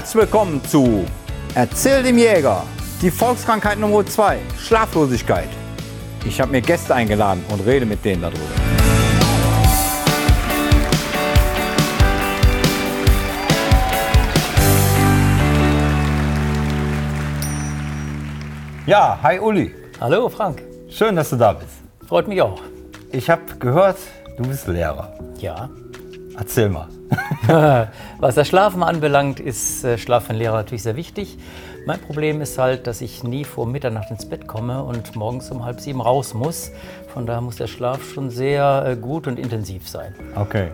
Herzlich 0.00 0.22
willkommen 0.22 0.64
zu 0.64 1.04
Erzähl 1.54 2.02
dem 2.02 2.16
Jäger, 2.16 2.62
die 3.02 3.10
Volkskrankheit 3.10 3.78
Nummer 3.78 4.04
2, 4.04 4.38
Schlaflosigkeit. 4.58 5.50
Ich 6.24 6.40
habe 6.40 6.52
mir 6.52 6.62
Gäste 6.62 6.94
eingeladen 6.94 7.44
und 7.50 7.60
rede 7.66 7.84
mit 7.84 8.02
denen 8.02 8.22
darüber. 8.22 8.40
Ja, 18.86 19.18
hi 19.22 19.38
Uli. 19.38 19.74
Hallo 20.00 20.30
Frank, 20.30 20.62
Schön, 20.88 21.14
dass 21.14 21.28
du 21.28 21.36
da 21.36 21.52
bist. 21.52 21.72
freut 22.08 22.26
mich 22.26 22.40
auch. 22.40 22.62
Ich 23.12 23.28
habe 23.28 23.42
gehört, 23.58 23.98
du 24.38 24.44
bist 24.44 24.66
Lehrer. 24.66 25.12
Ja. 25.40 25.68
Erzähl 26.40 26.70
mal. 26.70 26.88
Was 28.18 28.34
das 28.34 28.48
Schlafen 28.48 28.82
anbelangt, 28.82 29.40
ist 29.40 29.84
äh, 29.84 29.98
Schlaf 29.98 30.24
für 30.24 30.30
einen 30.30 30.38
Lehrer 30.38 30.56
natürlich 30.56 30.82
sehr 30.82 30.96
wichtig. 30.96 31.36
Mein 31.86 32.00
Problem 32.00 32.40
ist 32.40 32.56
halt, 32.56 32.86
dass 32.86 33.02
ich 33.02 33.22
nie 33.22 33.44
vor 33.44 33.66
Mitternacht 33.66 34.10
ins 34.10 34.26
Bett 34.26 34.46
komme 34.46 34.82
und 34.82 35.14
morgens 35.16 35.50
um 35.50 35.66
halb 35.66 35.80
sieben 35.80 36.00
raus 36.00 36.32
muss. 36.32 36.70
Von 37.12 37.26
daher 37.26 37.42
muss 37.42 37.56
der 37.56 37.66
Schlaf 37.66 38.02
schon 38.14 38.30
sehr 38.30 38.86
äh, 38.86 38.96
gut 38.96 39.26
und 39.26 39.38
intensiv 39.38 39.86
sein. 39.86 40.14
Okay. 40.34 40.68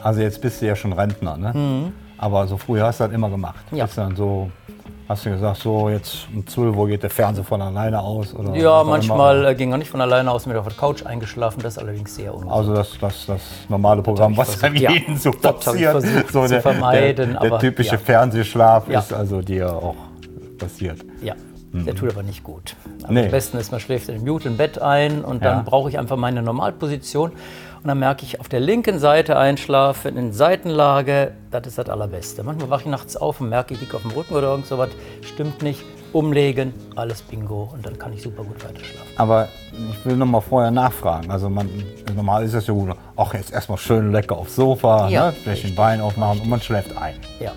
Also 0.00 0.22
jetzt 0.22 0.40
bist 0.40 0.60
du 0.60 0.66
ja 0.66 0.74
schon 0.74 0.92
Rentner, 0.92 1.36
ne? 1.36 1.92
Aber 2.18 2.48
so 2.48 2.56
früher 2.56 2.86
hast 2.86 2.98
du 2.98 3.04
das 3.04 3.12
immer 3.12 3.30
gemacht. 3.30 3.64
Ja. 3.70 3.84
Bist 3.84 3.98
dann 3.98 4.16
so, 4.16 4.50
hast 5.08 5.24
du 5.26 5.30
gesagt, 5.30 5.58
so 5.60 5.88
jetzt 5.88 6.26
um 6.34 6.46
12 6.46 6.76
Uhr 6.76 6.88
geht 6.88 7.02
der 7.02 7.10
Fernseher 7.10 7.44
von 7.44 7.62
alleine 7.62 8.00
aus? 8.00 8.34
Oder 8.34 8.54
Ja, 8.56 8.82
manchmal 8.84 9.38
immer. 9.40 9.48
äh, 9.50 9.54
ging 9.54 9.70
er 9.72 9.78
nicht 9.78 9.90
von 9.90 10.00
alleine 10.00 10.30
aus, 10.30 10.46
mit 10.46 10.56
auf 10.56 10.66
der 10.66 10.76
Couch 10.76 11.04
eingeschlafen. 11.06 11.60
Das 11.62 11.74
ist 11.74 11.78
allerdings 11.78 12.14
sehr 12.14 12.32
ungesund. 12.34 12.52
Also 12.56 12.74
das, 12.74 12.98
das, 13.00 13.26
das 13.26 13.40
normale 13.68 14.02
Programm, 14.02 14.32
ich 14.32 14.38
was 14.38 14.58
dann 14.58 14.72
versucht, 14.72 14.80
ja. 14.80 14.90
jeden 14.90 15.16
so 15.16 15.30
Das 15.30 15.64
passiert. 15.64 16.02
so 16.32 16.42
zu 16.42 16.48
der, 16.48 16.60
vermeiden, 16.62 17.32
der, 17.32 17.40
der 17.40 17.52
aber 17.52 17.58
typische 17.60 17.92
ja. 17.92 17.98
Fernsehschlaf 17.98 18.88
Ja. 18.88 18.98
ist 19.00 19.12
also 19.12 19.40
dir 19.42 19.72
auch 19.72 19.94
passiert. 20.58 20.98
ja, 21.22 21.34
der 21.72 21.94
tut 21.94 22.10
aber 22.12 22.22
nicht 22.22 22.42
gut. 22.42 22.74
Am 23.06 23.14
Nee. 23.14 23.28
besten 23.28 23.58
ist, 23.58 23.70
man 23.70 23.80
schläft 23.80 24.08
in 24.08 24.24
Mute 24.24 24.48
im 24.48 24.56
Bett 24.56 24.80
ein 24.80 25.22
und 25.24 25.42
Ja. 25.42 25.54
dann 25.54 25.64
brauche 25.64 25.90
ich 25.90 25.98
einfach 25.98 26.16
meine 26.16 26.42
Normalposition. 26.42 27.32
Und 27.86 27.90
dann 27.90 28.00
merke 28.00 28.24
ich, 28.24 28.40
auf 28.40 28.48
der 28.48 28.58
linken 28.58 28.98
Seite 28.98 29.38
einschlafen, 29.38 30.16
in 30.16 30.32
Seitenlage, 30.32 31.34
das 31.52 31.68
ist 31.68 31.78
das 31.78 31.88
Allerbeste. 31.88 32.42
Manchmal 32.42 32.68
wache 32.68 32.80
ich 32.80 32.86
nachts 32.88 33.16
auf 33.16 33.40
und 33.40 33.48
merke, 33.48 33.74
ich 33.74 33.80
liege 33.80 33.94
auf 33.94 34.02
dem 34.02 34.10
Rücken 34.10 34.34
oder 34.34 34.48
irgend 34.48 34.66
sowas. 34.66 34.88
Stimmt 35.22 35.62
nicht. 35.62 35.84
Umlegen, 36.12 36.74
alles 36.96 37.22
Bingo 37.22 37.70
und 37.72 37.86
dann 37.86 37.96
kann 37.96 38.12
ich 38.12 38.22
super 38.22 38.42
gut 38.42 38.56
weiter 38.64 38.82
schlafen. 38.82 39.06
Aber 39.18 39.46
ich 39.92 40.04
will 40.04 40.16
noch 40.16 40.26
mal 40.26 40.40
vorher 40.40 40.72
nachfragen. 40.72 41.30
Also 41.30 41.48
man, 41.48 41.70
normal 42.16 42.44
ist 42.44 42.54
das 42.56 42.66
ja 42.66 42.74
gut. 42.74 42.90
Ach, 43.16 43.32
jetzt 43.34 43.52
erstmal 43.52 43.78
schön 43.78 44.10
lecker 44.10 44.36
aufs 44.36 44.56
Sofa, 44.56 45.08
Ja, 45.08 45.26
ne? 45.26 45.36
vielleicht 45.44 45.62
den 45.68 45.76
Bein 45.76 46.00
aufmachen 46.00 46.40
und 46.40 46.48
man 46.48 46.60
schläft 46.60 46.90
ein. 47.00 47.14
Ja, 47.38 47.52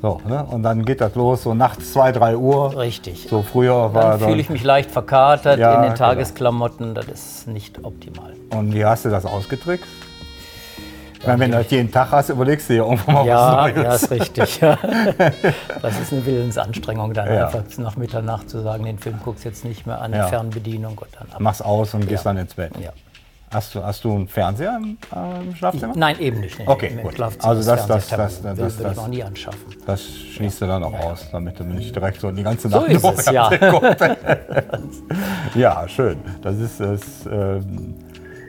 So, 0.00 0.20
ne? 0.28 0.44
Und 0.44 0.62
dann 0.62 0.84
geht 0.84 1.00
das 1.00 1.14
los, 1.16 1.42
so 1.42 1.54
nachts 1.54 1.92
2, 1.92 2.12
3 2.12 2.36
Uhr. 2.36 2.76
richtig. 2.78 3.26
So 3.28 3.42
früher 3.42 3.92
war 3.94 4.18
Dann 4.18 4.20
fühle 4.28 4.40
ich 4.40 4.48
mich 4.48 4.62
leicht 4.62 4.90
verkatert 4.90 5.58
Ja, 5.58 5.74
in 5.74 5.82
den 5.82 5.94
genau. 5.94 5.96
Tagesklamotten. 5.96 6.94
Das 6.94 7.06
ist 7.06 7.48
nicht 7.48 7.84
optimal. 7.84 8.32
Und 8.50 8.72
wie 8.74 8.84
hast 8.84 9.04
du 9.04 9.10
das 9.10 9.26
ausgetrickst? 9.26 9.88
Ich 11.20 11.26
meine, 11.26 11.40
wenn 11.40 11.50
du 11.50 11.58
das 11.58 11.68
jeden 11.72 11.90
Tag 11.90 12.12
hast, 12.12 12.28
überlegst 12.28 12.68
du 12.68 12.74
dir 12.74 12.84
irgendwann 12.84 13.14
mal 13.16 13.26
Ja, 13.26 13.64
was 13.64 13.74
Neues. 13.74 13.84
ja, 13.84 13.94
ist 13.94 14.10
richtig. 14.12 14.60
Ja. 14.60 14.78
Das 15.82 15.98
ist 16.00 16.12
eine 16.12 16.24
Willensanstrengung, 16.24 17.12
dann 17.12 17.26
Ja. 17.34 17.46
einfach 17.46 17.64
nach 17.78 17.96
Mitternacht 17.96 18.48
zu 18.48 18.60
sagen, 18.60 18.84
den 18.84 18.98
Film 19.00 19.18
guckst 19.24 19.44
jetzt 19.44 19.64
nicht 19.64 19.84
mehr 19.84 20.00
an, 20.00 20.12
Ja. 20.12 20.28
Fernbedienung 20.28 20.96
und 20.96 21.08
dann 21.18 21.28
ab. 21.32 21.40
Machst 21.40 21.64
aus 21.64 21.92
und 21.94 22.06
gehst 22.06 22.24
dann 22.24 22.36
ins 22.36 22.54
Bett. 22.54 22.70
Ja. 22.80 22.90
Hast, 23.50 23.74
du, 23.74 23.82
hast 23.82 24.04
du 24.04 24.14
einen 24.14 24.28
Fernseher 24.28 24.76
im, 24.76 24.98
äh, 25.14 25.40
im 25.42 25.54
Schlafzimmer? 25.54 25.94
Nein, 25.96 26.18
eben 26.20 26.40
nicht. 26.40 26.58
Nee, 26.58 26.64
Okay, 26.66 26.98
gut. 27.02 27.18
Also 27.20 27.60
ist 27.60 27.66
das- 27.66 27.86
das- 27.86 28.08
das- 28.08 28.42
das- 28.42 28.56
will 28.58 28.64
das- 28.66 28.80
ich 28.92 28.96
noch 28.96 29.08
nie 29.08 29.22
anschaffen. 29.22 29.60
Das 29.86 30.02
schließt 30.06 30.60
du 30.60 30.66
dann 30.66 30.82
auch 30.84 30.92
aus, 30.92 31.26
damit 31.32 31.58
du 31.58 31.64
nicht 31.64 31.94
direkt 31.94 32.20
so 32.20 32.30
die 32.30 32.42
ganze 32.42 32.68
So 32.68 32.80
Nacht 32.80 32.90
ist 32.90 33.02
durch 33.04 33.18
es, 33.18 33.26
ja. 33.30 33.50
ja, 35.54 35.88
schön. 35.88 36.18
Das 36.42 36.56
ist 36.58 36.80
es. 36.80 37.26
Ähm, 37.30 37.94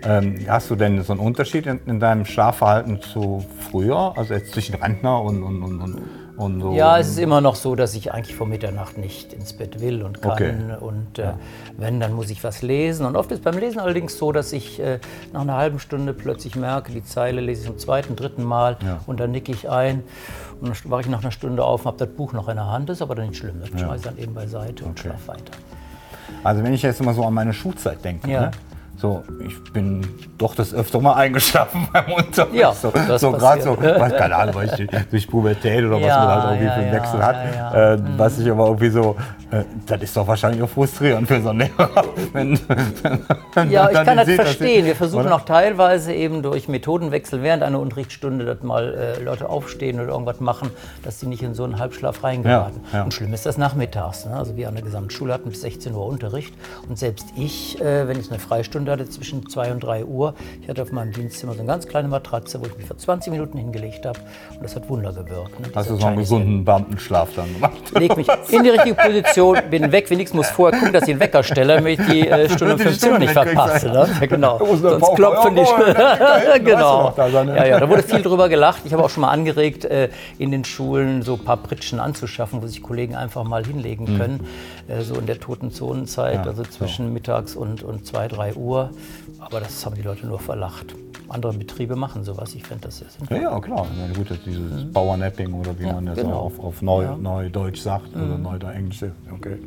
ähm, 0.03 0.37
hast 0.47 0.69
du 0.69 0.75
denn 0.75 1.01
so 1.03 1.13
einen 1.13 1.19
Unterschied 1.21 1.65
in, 1.65 1.79
in 1.85 1.99
deinem 1.99 2.25
Schlafverhalten 2.25 3.01
zu 3.01 3.45
früher? 3.69 4.13
Also 4.15 4.33
jetzt 4.33 4.53
zwischen 4.53 4.75
Rentner 4.75 5.21
und, 5.21 5.43
und, 5.43 5.61
und, 5.63 5.81
und, 5.81 6.01
und 6.39 6.61
so? 6.61 6.71
Ja, 6.73 6.97
es 6.97 7.09
ist 7.09 7.19
immer 7.19 7.41
noch 7.41 7.55
so, 7.55 7.75
dass 7.75 7.93
ich 7.93 8.13
eigentlich 8.13 8.35
vor 8.35 8.47
Mitternacht 8.47 8.97
nicht 8.97 9.33
ins 9.33 9.53
Bett 9.53 9.79
will 9.81 10.01
und 10.03 10.21
kann. 10.21 10.31
Okay. 10.31 10.53
Und 10.79 11.19
äh, 11.19 11.33
wenn, 11.77 11.99
dann 11.99 12.13
muss 12.13 12.29
ich 12.29 12.43
was 12.43 12.61
lesen. 12.61 13.05
Und 13.05 13.15
oft 13.15 13.31
ist 13.31 13.43
beim 13.43 13.57
Lesen 13.57 13.79
allerdings 13.79 14.17
so, 14.17 14.31
dass 14.31 14.51
ich 14.53 14.79
äh, 14.79 14.99
nach 15.33 15.41
einer 15.41 15.55
halben 15.57 15.79
Stunde 15.79 16.13
plötzlich 16.13 16.55
merke, 16.55 16.91
die 16.91 17.03
Zeile 17.03 17.41
lese 17.41 17.61
ich 17.61 17.67
zum 17.67 17.77
zweiten, 17.77 18.15
dritten 18.15 18.43
Mal 18.43 18.77
Ja. 18.83 18.99
und 19.05 19.19
dann 19.19 19.31
nicke 19.31 19.51
ich 19.51 19.69
ein. 19.69 20.03
Und 20.61 20.69
dann 20.83 20.91
wache 20.91 21.01
ich 21.01 21.07
nach 21.09 21.21
einer 21.21 21.31
Stunde 21.31 21.63
auf 21.63 21.81
und 21.81 21.87
habe 21.87 21.97
das 22.05 22.09
Buch 22.15 22.33
noch 22.33 22.47
in 22.49 22.55
der 22.55 22.67
Hand. 22.67 22.89
Das 22.89 22.97
ist 22.97 23.01
aber 23.01 23.15
dann 23.15 23.29
nicht 23.29 23.37
schlimm. 23.37 23.59
Das 23.59 23.69
schmeiße 23.69 23.95
ich 23.97 24.01
dann 24.03 24.17
eben 24.17 24.33
beiseite 24.33 24.85
und 24.85 24.91
Okay. 24.91 25.09
schlafe 25.09 25.27
weiter. 25.27 25.51
Also 26.43 26.63
wenn 26.63 26.73
ich 26.73 26.81
jetzt 26.83 27.01
immer 27.01 27.13
so 27.13 27.23
an 27.25 27.33
meine 27.33 27.53
Schulzeit 27.53 28.03
denke, 28.03 28.29
Ja. 28.31 28.41
ne? 28.41 28.51
So 28.99 29.23
ich 29.45 29.71
bin 29.71 30.05
doch 30.37 30.55
das 30.55 30.73
öfter 30.73 30.99
mal 30.99 31.13
eingeschlafen 31.13 31.87
beim 31.93 32.11
Unterricht. 32.11 32.53
Ja, 32.53 32.73
so, 32.73 32.91
so 33.17 33.31
gerade 33.31 33.61
so, 33.61 33.77
weiß 33.81 34.13
keine 34.15 34.35
Ahnung, 34.35 34.55
weil 34.55 34.67
ich 34.77 34.87
durch 35.09 35.27
Pubertät 35.27 35.83
oder 35.85 35.95
was 35.95 36.01
Ja, 36.01 36.17
man 36.19 36.27
halt 36.29 36.43
irgendwie 36.45 36.65
ja, 36.65 36.73
für 36.73 36.79
einen 36.81 36.91
Wechsel 36.93 37.23
hat, 37.25 37.35
ja, 37.55 37.73
ja. 37.73 37.93
Äh, 37.93 37.99
was 38.17 38.39
ich 38.39 38.51
aber 38.51 38.65
irgendwie 38.67 38.89
so, 38.89 39.15
äh, 39.51 39.63
das 39.85 40.01
ist 40.01 40.17
doch 40.17 40.27
wahrscheinlich 40.27 40.61
auch 40.61 40.69
frustrierend 40.69 41.27
für 41.27 41.41
so 41.41 41.49
einen 41.49 41.59
Lehrer. 41.59 41.89
Wenn, 42.33 42.59
wenn 43.53 43.71
Ja, 43.71 43.89
ich 43.89 43.95
kann 44.03 44.17
das 44.17 44.27
sieht, 44.27 44.35
verstehen. 44.35 44.79
ich- 44.81 44.85
Wir 44.85 44.95
versuchen 44.95 45.25
oder? 45.27 45.35
auch 45.35 45.41
teilweise 45.45 46.13
eben 46.13 46.41
durch 46.43 46.67
Methodenwechsel 46.67 47.41
während 47.41 47.63
einer 47.63 47.79
Unterrichtsstunde, 47.79 48.45
dass 48.45 48.61
mal 48.61 48.93
äh, 48.93 49.23
Leute 49.23 49.49
aufstehen 49.49 49.99
oder 49.99 50.09
irgendwas 50.09 50.39
machen, 50.39 50.69
dass 51.03 51.19
sie 51.19 51.27
nicht 51.27 51.41
in 51.43 51.53
so 51.53 51.63
einen 51.63 51.79
Halbschlaf 51.79 52.23
reingeraten. 52.23 52.81
Und 53.03 53.13
schlimm 53.13 53.33
ist 53.33 53.45
das 53.45 53.57
nachmittags. 53.57 54.25
Ne? 54.25 54.35
Also 54.35 54.55
wir 54.57 54.67
an 54.67 54.75
der 54.75 54.83
Gesamtschule 54.83 55.33
hatten 55.33 55.49
bis 55.49 55.61
16 55.61 55.93
Uhr 55.95 56.05
Unterricht. 56.05 56.53
Und 56.87 56.97
selbst 56.99 57.27
ich, 57.35 57.79
äh, 57.81 58.07
wenn 58.07 58.19
ich 58.19 58.29
eine 58.29 58.39
Freistunde 58.39 58.88
hatte 58.91 59.07
zwischen 59.09 59.47
2 59.49 59.71
und 59.71 59.79
3 59.83 60.05
Uhr, 60.05 60.33
ich 60.61 60.67
hatte 60.69 60.81
auf 60.81 60.91
meinem 60.91 61.11
Dienstzimmer 61.11 61.53
so 61.53 61.59
eine 61.59 61.67
ganz 61.67 61.87
kleine 61.87 62.07
Matratze, 62.07 62.59
wo 62.61 62.65
ich 62.65 62.75
mich 62.77 62.85
für 62.85 62.97
20 62.97 63.31
Minuten 63.31 63.57
hingelegt 63.57 64.05
habe. 64.05 64.19
Und 64.55 64.63
das 64.63 64.75
hat 64.75 64.89
Wunder 64.89 65.11
gewirkt. 65.13 65.59
Ne? 65.59 65.67
Hast 65.75 65.89
du 65.89 65.95
so 65.95 66.05
einen 66.05 66.17
gesunden 66.17 66.65
Beamtenschlaf 66.65 67.29
dann 67.35 67.53
gemacht? 67.53 67.73
leg 67.97 68.15
mich 68.17 68.27
in 68.49 68.63
die 68.63 68.69
richtige 68.69 68.95
Position, 68.95 69.57
bin 69.69 69.91
weg, 69.91 70.09
wenigstens 70.09 70.35
muss 70.37 70.49
vorher 70.49 70.77
gucken, 70.79 70.93
dass 70.93 71.03
ich 71.03 71.09
den 71.09 71.19
Wecker 71.19 71.43
stelle, 71.43 71.75
damit 71.77 71.99
ich 71.99 72.05
die 72.07 72.27
äh, 72.27 72.49
Stunde 72.49 72.75
Die 72.75 72.83
15 72.83 72.99
Stunde 72.99 73.19
nicht 73.19 73.33
verpasse. 73.33 73.87
ja. 73.87 73.93
Ne? 74.05 74.09
Ja, 74.21 74.25
genau. 74.27 74.57
Sonst 74.75 75.15
klopfen 75.15 75.55
die 75.55 75.61
ja, 75.89 76.37
hinten, 76.37 76.65
Genau. 76.65 77.13
da 77.15 77.27
Ja, 77.27 77.65
ja, 77.65 77.79
da 77.79 77.89
wurde 77.89 78.03
viel 78.03 78.21
drüber 78.21 78.49
gelacht. 78.49 78.81
Ich 78.85 78.93
habe 78.93 79.03
auch 79.03 79.09
schon 79.09 79.21
mal 79.21 79.29
angeregt, 79.29 79.85
äh, 79.85 80.09
in 80.37 80.51
den 80.51 80.63
Schulen 80.65 81.21
so 81.21 81.33
ein 81.35 81.43
paar 81.43 81.57
Pritschen 81.57 81.99
anzuschaffen, 81.99 82.61
wo 82.61 82.67
sich 82.67 82.81
Kollegen 82.81 83.15
einfach 83.15 83.43
mal 83.43 83.65
hinlegen 83.65 84.07
Hm. 84.07 84.17
können. 84.17 84.47
Äh, 84.87 85.01
so 85.01 85.15
in 85.15 85.25
der 85.25 85.39
toten 85.39 85.71
Zonenzeit, 85.71 86.45
also 86.47 86.63
zwischen 86.63 87.13
mittags 87.13 87.55
und, 87.55 87.83
und 87.83 88.05
2, 88.05 88.27
3 88.27 88.53
Uhr. 88.55 88.78
Aber 89.39 89.59
das 89.59 89.85
haben 89.85 89.95
die 89.95 90.01
Leute 90.01 90.27
nur 90.27 90.39
verlacht. 90.39 90.95
Andere 91.29 91.53
Betriebe 91.53 91.95
machen 91.95 92.23
sowas. 92.23 92.55
Ich 92.55 92.63
finde 92.63 92.85
das 92.85 92.97
sehr 92.99 93.09
sinnvoll. 93.09 93.37
Ja, 93.37 93.51
ja, 93.51 93.59
klar. 93.59 93.85
Ja, 93.97 94.13
gut, 94.13 94.27
dieses 94.45 94.91
Bauernapping 94.91 95.53
oder 95.53 95.77
wie 95.79 95.85
man 95.85 96.05
das 96.05 96.17
genau. 96.17 96.39
auf, 96.39 96.59
auf 96.59 96.81
Neu, 96.81 97.15
Neudeutsch 97.15 97.81
sagt 97.81 98.15
oder 98.15 98.37
Neudeutsch. 98.37 99.03
Okay. 99.31 99.57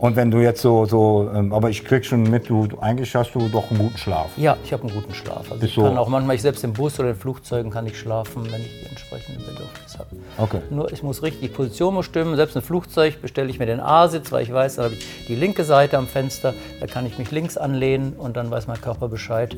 Und 0.00 0.16
wenn 0.16 0.30
du 0.30 0.38
jetzt 0.38 0.62
so, 0.62 0.86
so 0.86 1.30
ähm, 1.34 1.52
aber 1.52 1.68
ich 1.68 1.84
krieg 1.84 2.06
schon 2.06 2.22
mit, 2.22 2.48
du, 2.48 2.66
eigentlich 2.80 3.14
hast 3.14 3.34
du 3.34 3.48
doch 3.50 3.70
einen 3.70 3.78
guten 3.80 3.98
Schlaf. 3.98 4.30
Ja, 4.38 4.56
ich 4.64 4.72
habe 4.72 4.84
einen 4.84 4.94
guten 4.94 5.12
Schlaf. 5.12 5.52
Also 5.52 5.62
ich 5.66 5.74
so- 5.74 5.82
kann 5.82 5.98
auch 5.98 6.08
manchmal, 6.08 6.36
ich 6.36 6.42
selbst 6.42 6.64
im 6.64 6.72
Bus 6.72 6.98
oder 6.98 7.10
in 7.10 7.16
Flugzeugen 7.16 7.70
kann 7.70 7.86
ich 7.86 7.98
schlafen, 7.98 8.50
wenn 8.50 8.62
ich 8.62 8.80
die 8.80 8.86
entsprechenden 8.88 9.44
Bedürfnisse 9.44 9.98
habe. 9.98 10.16
Okay. 10.38 10.60
Nur 10.70 10.90
ich 10.90 11.02
muss 11.02 11.22
richtig, 11.22 11.42
die 11.42 11.48
Position 11.48 11.92
muss 11.92 12.06
stimmen. 12.06 12.34
Selbst 12.36 12.56
im 12.56 12.62
Flugzeug 12.62 13.20
bestelle 13.20 13.50
ich 13.50 13.58
mir 13.58 13.66
den 13.66 13.80
A-Sitz, 13.80 14.32
weil 14.32 14.42
ich 14.42 14.50
weiß, 14.52 14.76
dann 14.76 14.86
habe 14.86 14.94
ich 14.94 15.26
die 15.28 15.34
linke 15.34 15.64
Seite 15.64 15.98
am 15.98 16.06
Fenster, 16.06 16.54
da 16.80 16.86
kann 16.86 17.04
ich 17.04 17.18
mich 17.18 17.30
links 17.30 17.58
anlehnen 17.58 18.14
und 18.14 18.38
dann 18.38 18.50
weiß 18.50 18.68
mein 18.68 18.80
Körper 18.80 19.08
Bescheid. 19.08 19.54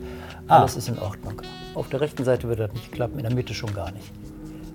Ah. 0.48 0.58
Alles 0.58 0.74
ist 0.76 0.88
in 0.88 0.98
Ordnung. 0.98 1.40
Auf 1.76 1.88
der 1.88 2.00
rechten 2.00 2.24
Seite 2.24 2.48
wird 2.48 2.58
das 2.58 2.72
nicht 2.72 2.90
klappen, 2.90 3.16
in 3.18 3.22
der 3.24 3.32
Mitte 3.32 3.54
schon 3.54 3.72
gar 3.74 3.92
nicht. 3.92 4.10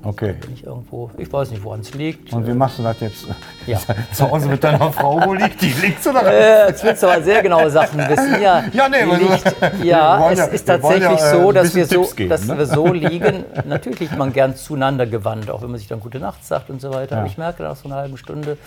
Okay. 0.03 0.33
Bin 0.39 0.53
ich 0.53 0.63
irgendwo, 0.63 1.09
ich 1.17 1.31
weiß 1.31 1.51
nicht, 1.51 1.63
woran 1.63 1.81
es 1.81 1.93
liegt. 1.93 2.31
Und 2.31 2.47
wie 2.47 2.53
machst 2.53 2.79
du 2.79 2.83
das 2.83 2.99
jetzt? 2.99 3.27
Ja. 3.65 3.79
Zu 4.13 4.29
Hause 4.31 4.47
mit 4.47 4.63
deiner 4.63 4.91
Frau, 4.91 5.19
wo 5.25 5.33
liegt 5.33 5.61
die? 5.61 5.73
Links 5.73 6.07
oder 6.07 6.23
rechts? 6.23 6.31
Äh, 6.39 6.67
Jetzt 6.69 6.83
willst 6.83 7.03
du 7.03 7.07
aber 7.07 7.21
sehr 7.23 7.41
genaue 7.43 7.69
Sachen 7.69 7.99
wissen. 7.99 8.41
Ja, 8.41 8.63
Ja, 8.71 8.87
nee, 8.89 9.03
liegt, 9.03 9.55
ja 9.83 10.31
es 10.31 10.37
ja- 10.39 10.45
ist 10.45 10.67
ja, 10.67 10.77
tatsächlich 10.77 11.19
äh, 11.19 11.31
so, 11.31 11.49
ein 11.49 11.55
dass, 11.55 11.75
wir 11.75 11.85
so, 11.85 12.03
geben, 12.15 12.29
dass 12.29 12.45
ne? 12.45 12.57
wir 12.57 12.65
so 12.65 12.87
liegen. 12.93 13.43
Natürlich 13.65 13.99
liegt 13.99 14.17
man 14.17 14.31
gern 14.33 14.55
zueinander 14.55 15.05
gewandt, 15.07 15.49
auch 15.49 15.61
wenn 15.61 15.71
man 15.71 15.79
sich 15.79 15.87
dann 15.87 15.99
gute 15.99 16.19
Nacht 16.19 16.45
sagt 16.45 16.69
und 16.69 16.79
so 16.79 16.93
weiter. 16.93 17.15
Ja. 17.15 17.21
Aber 17.21 17.27
ich 17.27 17.37
merke 17.37 17.63
nach 17.63 17.75
so 17.75 17.87
einer 17.89 17.95
halben 17.97 18.17
Stunde, 18.17 18.57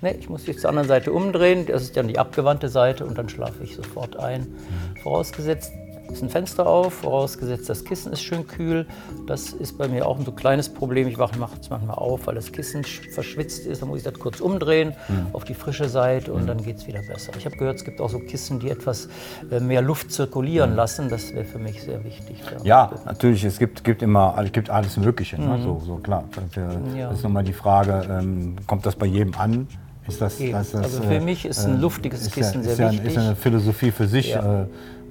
nee, 0.00 0.16
ich 0.18 0.28
muss 0.28 0.46
mich 0.46 0.58
zur 0.58 0.70
anderen 0.70 0.88
Seite 0.88 1.12
umdrehen. 1.12 1.66
Das 1.66 1.82
ist 1.82 1.96
dann 1.96 2.08
die 2.08 2.18
abgewandte 2.18 2.68
Seite 2.68 3.04
und 3.04 3.16
dann 3.18 3.28
schlafe 3.28 3.62
ich 3.62 3.76
sofort 3.76 4.16
ein. 4.18 4.40
Mhm. 4.42 5.00
Vorausgesetzt, 5.02 5.72
ist 6.10 6.22
ein 6.22 6.30
Fenster 6.30 6.66
auf, 6.66 6.94
vorausgesetzt 6.94 7.68
das 7.68 7.84
Kissen 7.84 8.12
ist 8.12 8.22
schön 8.22 8.46
kühl. 8.46 8.86
Das 9.26 9.50
ist 9.52 9.76
bei 9.76 9.88
mir 9.88 10.06
auch 10.06 10.18
ein 10.18 10.24
so 10.24 10.32
kleines 10.32 10.68
Problem. 10.68 11.06
Ich 11.08 11.18
wache 11.18 11.38
nachts 11.38 11.68
manchmal 11.70 11.96
auf, 11.96 12.26
weil 12.26 12.34
das 12.34 12.50
Kissen 12.50 12.82
sch- 12.82 13.10
verschwitzt 13.12 13.66
ist. 13.66 13.82
Dann 13.82 13.88
muss 13.88 13.98
ich 13.98 14.04
das 14.04 14.14
kurz 14.14 14.40
umdrehen 14.40 14.94
auf 15.32 15.44
die 15.44 15.54
frische 15.54 15.88
Seite 15.88 16.32
und 16.32 16.46
dann 16.46 16.62
geht 16.62 16.78
es 16.78 16.86
wieder 16.86 17.02
besser. 17.02 17.32
Ich 17.38 17.44
habe 17.44 17.56
gehört, 17.56 17.76
es 17.76 17.84
gibt 17.84 18.00
auch 18.00 18.08
so 18.08 18.18
Kissen, 18.20 18.58
die 18.58 18.70
etwas 18.70 19.08
äh, 19.50 19.60
mehr 19.60 19.82
Luft 19.82 20.10
zirkulieren 20.12 20.74
lassen. 20.74 21.08
Das 21.10 21.32
wäre 21.34 21.44
für 21.44 21.58
mich 21.58 21.82
sehr 21.82 22.02
wichtig. 22.04 22.42
Ja, 22.64 22.90
natürlich, 23.04 23.44
es 23.44 23.58
gibt, 23.58 23.84
gibt 23.84 24.02
immer 24.02 24.34
es 24.42 24.52
gibt 24.52 24.70
alles 24.70 24.96
Mögliche. 24.96 25.40
Ne? 25.40 25.60
So, 25.62 25.82
so 25.84 25.96
klar. 25.96 26.24
Das 26.34 26.44
Mhm. 26.58 26.96
Ja. 26.96 27.10
ist 27.10 27.22
nochmal 27.22 27.44
die 27.44 27.52
Frage, 27.52 28.06
ähm, 28.10 28.56
kommt 28.66 28.84
das 28.86 28.96
bei 28.96 29.06
jedem 29.06 29.34
an? 29.34 29.68
Ist 30.06 30.22
das, 30.22 30.38
das, 30.38 30.70
das, 30.72 30.82
Also 30.82 31.02
für 31.02 31.20
mich 31.20 31.44
ist 31.44 31.66
ein 31.66 31.80
luftiges 31.82 32.22
ist 32.22 32.32
Kissen 32.32 32.64
ja, 32.64 32.74
sehr 32.74 32.86
ja, 32.86 32.92
wichtig. 32.92 33.08
Ist 33.08 33.16
ja 33.16 33.22
eine 33.26 33.36
Philosophie 33.36 33.90
für 33.90 34.08
sich. 34.08 34.34
Äh, 34.34 34.64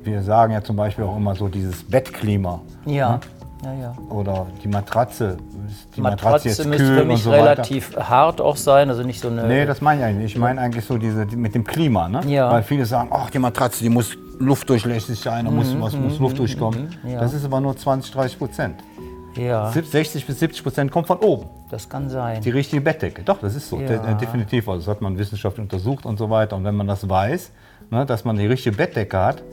wir 0.03 0.21
sagen 0.23 0.53
ja 0.53 0.63
zum 0.63 0.75
Beispiel 0.75 1.03
auch 1.05 1.17
immer 1.17 1.35
so 1.35 1.47
dieses 1.47 1.83
Bettklima 1.83 2.61
Ja, 2.85 3.19
ja, 3.63 3.73
ja. 3.73 3.95
oder 4.09 4.47
die 4.63 4.67
Matratze. 4.67 5.37
Die 5.97 6.01
Matratze, 6.01 6.25
Matratze 6.25 6.47
jetzt 6.49 6.65
müsste 6.65 6.95
für 6.97 7.03
mich 7.05 7.23
so 7.23 7.31
weiter? 7.31 7.43
relativ 7.43 7.97
hart 7.97 8.39
auch 8.39 8.55
sein, 8.55 8.89
also 8.89 9.03
nicht 9.03 9.19
so 9.19 9.27
eine. 9.27 9.45
Nee, 9.47 9.65
das 9.65 9.81
meine 9.81 9.99
ich 9.99 10.05
eigentlich 10.05 10.23
nicht. 10.23 10.35
Ich 10.35 10.39
meine 10.39 10.61
eigentlich 10.61 10.85
so 10.85 10.97
diese 10.97 11.25
die, 11.25 11.35
mit 11.35 11.55
dem 11.55 11.65
Klima. 11.65 12.07
Ne? 12.07 12.21
Ja. 12.27 12.49
Weil 12.51 12.63
viele 12.63 12.85
sagen, 12.85 13.09
ach, 13.11 13.29
die 13.29 13.39
Matratze, 13.39 13.83
die 13.83 13.89
muss 13.89 14.15
luftdurchlässig 14.39 15.19
sein, 15.19 15.43
da 15.45 15.51
muss, 15.51 15.75
was, 15.79 15.93
muss 15.93 16.19
Luft 16.19 16.39
durchkommen. 16.39 16.95
Mhm, 17.03 17.09
ja. 17.09 17.19
Das 17.19 17.33
ist 17.33 17.43
aber 17.43 17.59
nur 17.59 17.75
20, 17.75 18.13
30 18.13 18.37
Prozent. 18.37 18.75
ja, 19.35 19.69
60 19.71 20.25
bis 20.25 20.39
70 20.39 20.63
Prozent 20.63 20.91
kommt 20.91 21.07
von 21.07 21.17
oben. 21.17 21.47
das 21.69 21.89
kann 21.89 22.09
sein. 22.09 22.41
Die 22.41 22.49
richtige 22.51 22.81
Bettdecke. 22.81 23.23
Doch, 23.23 23.39
das 23.39 23.55
ist 23.55 23.67
so. 23.69 23.77
Ja. 23.79 23.87
De- 23.97 24.15
definitiv. 24.15 24.69
Also 24.69 24.81
das 24.85 24.87
hat 24.95 25.01
man 25.01 25.17
wissenschaftlich 25.17 25.63
untersucht 25.63 26.05
und 26.05 26.17
so 26.17 26.29
weiter. 26.29 26.55
Und 26.55 26.63
wenn 26.63 26.75
man 26.75 26.87
das 26.87 27.09
weiß, 27.09 27.51
ne, 27.89 28.05
dass 28.05 28.23
man 28.23 28.37
die 28.37 28.45
richtige 28.45 28.75
Bettdecke 28.77 29.17
hat 29.17 29.43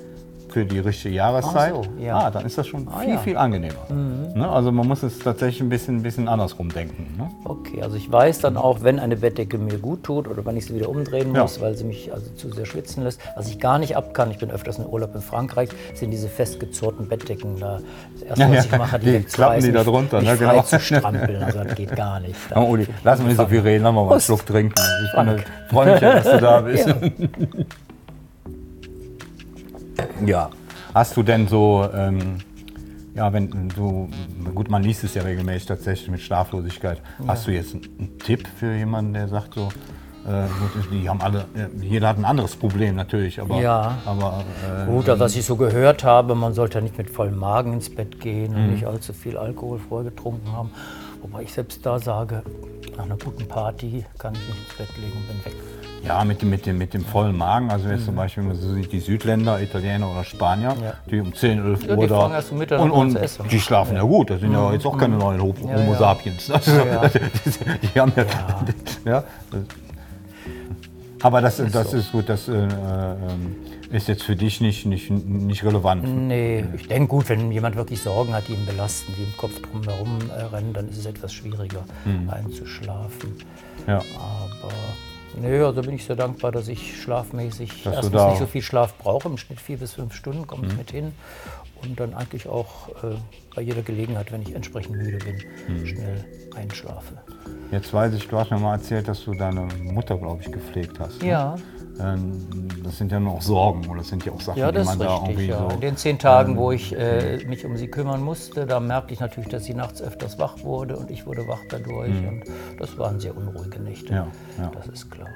für 0.55 0.65
die 0.65 0.79
richtige 0.79 1.17
Jahreszeit, 1.17 1.75
so, 1.75 1.83
ja. 1.99 2.17
ah, 2.17 2.31
dann 2.31 2.47
ist 2.47 2.57
das 2.57 2.69
schon 2.69 2.87
viel, 3.01 3.09
ja. 3.09 3.15
Mhm. 3.17 3.19
viel 3.25 3.37
angenehmer. 3.37 3.91
Ne? 3.91 4.49
Also 4.49 4.71
man 4.71 4.87
muss 4.87 5.03
es 5.03 5.19
tatsächlich 5.19 5.61
ein 5.63 5.69
bisschen, 5.69 6.01
bisschen 6.05 6.29
andersrum 6.29 6.69
denken. 6.69 7.13
Ne? 7.19 7.29
Okay, 7.45 7.83
also 7.83 7.97
ich 7.97 8.11
weiß 8.11 8.39
dann 8.39 8.57
auch, 8.57 8.85
wenn 8.85 9.01
eine 9.01 9.17
Bettdecke 9.17 9.59
mir 9.59 9.79
gut 9.79 10.05
tut 10.05 10.29
oder 10.29 10.47
wenn 10.47 10.57
ich 10.57 10.67
sie 10.67 10.77
wieder 10.77 10.89
umdrehen 10.89 11.35
Ja. 11.35 11.43
muss, 11.43 11.61
weil 11.61 11.75
sie 11.75 11.83
mich 11.83 12.13
also 12.15 12.31
zu 12.37 12.51
sehr 12.53 12.67
schwitzen 12.67 13.03
lässt. 13.03 13.21
Was 13.35 13.49
ich 13.49 13.59
gar 13.59 13.81
nicht 13.81 13.97
ab 13.97 14.15
kann, 14.15 14.31
ich 14.31 14.39
bin 14.39 14.53
öfters 14.53 14.79
in 14.79 14.87
Urlaub 14.87 15.13
in 15.17 15.23
Frankreich, 15.23 15.71
sind 15.95 16.13
diese 16.13 16.29
festgezurrten 16.29 17.09
Bettdecken 17.09 17.59
da. 17.59 17.81
Das 18.21 18.23
erste, 18.29 18.41
Ja, 18.43 18.49
was 18.51 18.57
ja, 18.57 18.63
ich 18.73 18.79
mache, 18.79 18.99
die, 19.01 19.19
die 19.19 19.25
klappen 19.25 19.61
die 19.61 19.73
da 19.73 19.83
drunter, 19.83 20.21
mich 20.21 20.29
ne, 20.31 20.37
genau. 20.37 20.63
zu 20.63 20.79
strampeln, 20.79 21.43
also 21.43 21.65
das 21.65 21.75
geht 21.75 21.97
gar 21.97 22.21
nicht. 22.21 22.37
Da 22.49 22.57
Oh, 22.61 22.71
Uli, 22.71 22.87
lass 23.03 23.19
mal 23.19 23.27
nicht 23.27 23.39
so 23.39 23.47
viel 23.47 23.59
reden, 23.61 23.83
lass 23.83 23.93
mal 23.93 24.01
einen 24.03 24.09
Prost. 24.11 24.27
Schluck 24.27 24.47
trinken. 24.47 24.75
Ich 25.05 25.71
freue 25.73 25.93
mich, 25.93 26.01
ja, 26.01 26.15
dass 26.15 26.31
du 26.31 26.39
da 26.41 26.61
bist. 26.61 26.95
Ja. 30.27 30.39
Ja. 30.39 30.51
Hast 30.95 31.17
du 31.17 31.23
denn 31.23 31.49
so, 31.49 31.87
ähm, 31.95 32.39
ja, 33.15 33.33
wenn 33.33 33.69
du, 33.75 34.09
gut, 34.55 34.71
man 34.71 34.83
liest 34.83 35.05
es 35.05 35.15
ja 35.15 35.23
regelmäßig 35.23 35.67
tatsächlich 35.67 36.11
mit 36.11 36.21
Schlaflosigkeit. 36.21 37.01
Hast 37.27 37.47
du 37.47 37.53
jetzt 37.53 37.75
einen, 37.75 38.19
Tipp 38.19 38.47
für 38.59 38.75
jemanden, 38.75 39.15
der 39.15 39.29
sagt 39.29 39.55
so, 39.55 39.69
äh, 40.27 40.47
gut, 40.73 40.89
die 40.93 41.09
haben 41.09 41.21
alle, 41.21 41.47
äh, 41.55 41.69
jeder 41.85 42.09
hat 42.09 42.19
ein 42.19 42.25
anderes 42.25 42.57
Problem 42.57 42.97
natürlich, 42.97 43.41
aber, 43.41 43.61
Ja. 43.61 43.99
aber 44.05 44.45
äh, 44.83 44.87
Gut, 44.87 45.09
also 45.09 45.21
was 45.25 45.37
ich 45.37 45.45
so 45.45 45.57
gehört 45.57 46.03
habe, 46.05 46.35
man 46.35 46.55
sollte 46.55 46.81
nicht 46.81 46.97
mit 46.97 47.11
vollem 47.11 47.39
Magen 47.39 47.75
ins 47.75 47.95
Bett 47.95 48.21
gehen 48.21 48.53
Mhm. 48.53 48.57
und 48.59 48.71
nicht 48.73 48.87
allzu 48.87 49.13
viel 49.13 49.37
Alkohol 49.37 49.79
vorher 49.89 50.11
getrunken 50.11 50.51
haben. 50.53 50.71
Wobei 51.25 51.43
ich 51.45 51.53
selbst 51.55 51.85
da 51.87 51.99
sage, 51.99 52.43
nach 52.99 53.05
einer 53.07 53.17
guten 53.17 53.49
Party 53.49 54.05
kann 54.19 54.35
ich 54.35 54.41
mich 54.47 54.59
ins 54.59 54.75
Bett 54.77 54.89
legen 54.99 55.17
und 55.17 55.27
bin 55.27 55.45
weg. 55.47 55.55
ja, 56.07 56.23
mit 56.23 56.43
dem, 56.43 56.51
mit 56.51 56.67
dem, 56.67 56.77
mit 56.77 56.93
dem 56.93 57.03
vollen 57.03 57.35
Magen, 57.35 57.71
also 57.71 57.89
jetzt 57.89 58.05
zum 58.05 58.15
Beispiel 58.15 58.47
wenn 58.47 58.55
so 58.57 58.75
sieht, 58.75 58.93
die 58.93 59.01
Südländer, 59.01 59.59
Italiener 59.63 60.11
oder 60.11 60.23
Spanier, 60.23 60.75
Mhm. 60.75 60.83
Ja. 60.85 60.93
die 61.11 61.21
um 61.21 61.35
10, 61.35 61.65
11 61.65 61.87
Ja, 61.87 61.97
die 61.97 62.03
Uhr 62.03 62.09
da, 62.09 62.31
erst 62.31 62.53
um 62.53 62.59
und, 62.61 62.91
und 62.91 63.17
essen. 63.17 63.49
die 63.49 63.59
schlafen 63.59 63.97
ja, 63.97 64.03
gut, 64.03 64.29
das 64.29 64.41
sind 64.41 64.53
ja 64.53 64.71
jetzt 64.75 64.85
auch 64.85 64.99
keine 64.99 65.17
neuen 65.17 65.41
Homo, 65.41 65.57
Ja, 65.67 65.79
ja. 65.81 65.95
sapiens. 65.95 66.51
Also, 66.51 66.71
Ja. 66.77 67.09
die, 67.09 67.89
die 67.95 68.01
haben 68.01 68.13
ja, 68.17 68.25
ja. 69.11 69.25
das- 71.25 71.61
aber 71.61 71.71
das, 71.71 71.73
das 71.73 71.93
ist 71.93 72.13
gut, 72.13 72.29
das 72.29 72.49
äh, 72.49 72.53
ähm, 72.53 73.57
ist 73.91 74.09
jetzt 74.09 74.23
für 74.25 74.37
dich 74.37 74.61
nicht, 74.61 74.87
nicht, 74.87 75.11
nicht 75.11 75.65
relevant. 75.65 76.05
Nee, 76.05 76.65
ich 76.77 76.89
denke 76.89 77.09
gut, 77.09 77.29
wenn 77.29 77.51
jemand 77.53 77.77
wirklich 77.77 78.01
Sorgen 78.01 78.35
hat, 78.35 78.49
die 78.49 78.53
ihn 78.53 78.67
belasten, 78.67 79.13
die 79.17 79.23
im 79.23 79.37
Kopf 79.37 79.61
drumherum 79.61 80.19
äh, 80.31 80.43
rennen, 80.55 80.73
dann 80.73 80.89
ist 80.89 80.99
es 80.99 81.07
etwas 81.07 81.33
schwieriger 81.33 81.85
einzuschlafen. 82.29 83.35
Ja. 83.87 83.99
Aber 83.99 84.73
nee, 85.41 85.59
also 85.61 85.83
bin 85.83 85.95
ich 85.95 86.05
sehr 86.05 86.17
dankbar, 86.17 86.53
dass 86.53 86.69
ich 86.69 87.01
schlafmäßig 87.03 87.83
Dass 87.85 87.95
erstens 87.95 88.13
da- 88.13 88.31
nicht 88.31 88.39
so 88.39 88.47
viel 88.47 88.63
Schlaf 88.63 88.95
brauche, 88.99 89.29
im 89.29 89.37
Schnitt 89.39 89.61
vier 89.61 89.77
bis 89.79 89.93
fünf 89.93 90.15
Stunden 90.15 90.47
komme 90.47 90.67
ich 90.67 90.77
mit 90.77 90.91
hin. 90.91 91.13
Und 91.87 92.01
dann 92.01 92.15
eigentlich 92.15 92.49
auch 92.49 92.89
äh, 93.03 93.17
bei 93.55 93.63
jeder 93.63 93.83
Gelegenheit, 93.83 94.33
wenn 94.33 94.43
ich 94.43 94.55
entsprechend 94.55 94.97
müde 94.97 95.19
bin, 95.19 95.87
schnell 95.87 96.25
einschlafe. 96.57 97.15
Jetzt 97.71 97.93
weiß 97.93 98.15
ich, 98.15 98.29
du 98.29 98.39
hast 98.39 98.51
mir 98.51 98.59
mal 98.59 98.75
erzählt, 98.75 99.09
dass 99.09 99.25
du 99.25 99.35
deine 99.35 99.67
Mutter, 99.83 100.17
glaube 100.17 100.41
ich, 100.43 100.51
gepflegt 100.51 100.99
hast. 101.01 101.21
ne? 101.23 101.29
Ja, 101.29 101.57
Ähm, 102.01 102.41
Das 102.83 102.99
sind 102.99 103.13
ja 103.13 103.21
nur 103.21 103.35
auch 103.35 103.43
Sorgen 103.43 103.87
oder 103.89 103.99
das 103.99 104.09
sind 104.09 104.25
ja 104.27 104.33
auch 104.33 104.41
Sachen, 104.41 104.59
ja 104.59 104.73
die 104.73 104.79
man 104.79 104.95
ist 104.95 105.01
da 105.01 105.15
richtig. 105.15 105.29
irgendwie 105.31 105.47
Ja. 105.49 105.59
so. 105.59 105.75
In 105.77 105.81
den 105.81 105.97
zehn 105.97 106.19
Tagen, 106.19 106.57
wo 106.57 106.73
ich 106.73 106.93
äh, 106.97 107.45
mich 107.47 107.65
um 107.65 107.77
sie 107.77 107.87
kümmern 107.89 108.21
musste, 108.21 108.67
da 108.67 108.81
merkte 108.81 109.15
ich 109.15 109.21
natürlich, 109.21 109.49
dass 109.49 109.65
sie 109.65 109.75
nachts 109.75 110.03
öfters 110.03 110.39
wach 110.39 110.63
wurde 110.65 110.97
und 110.97 111.11
ich 111.11 111.25
wurde 111.27 111.47
wach 111.47 111.61
dadurch. 111.71 112.11
Und 112.11 112.43
das 112.79 112.99
waren 112.99 113.21
sehr 113.21 113.37
unruhige 113.37 113.81
Nächte. 113.81 114.13
Mhm. 114.13 114.17
Ja, 114.19 114.27
ja. 114.59 114.71
Das 114.75 114.89
ist 114.89 115.09
klar. 115.11 115.29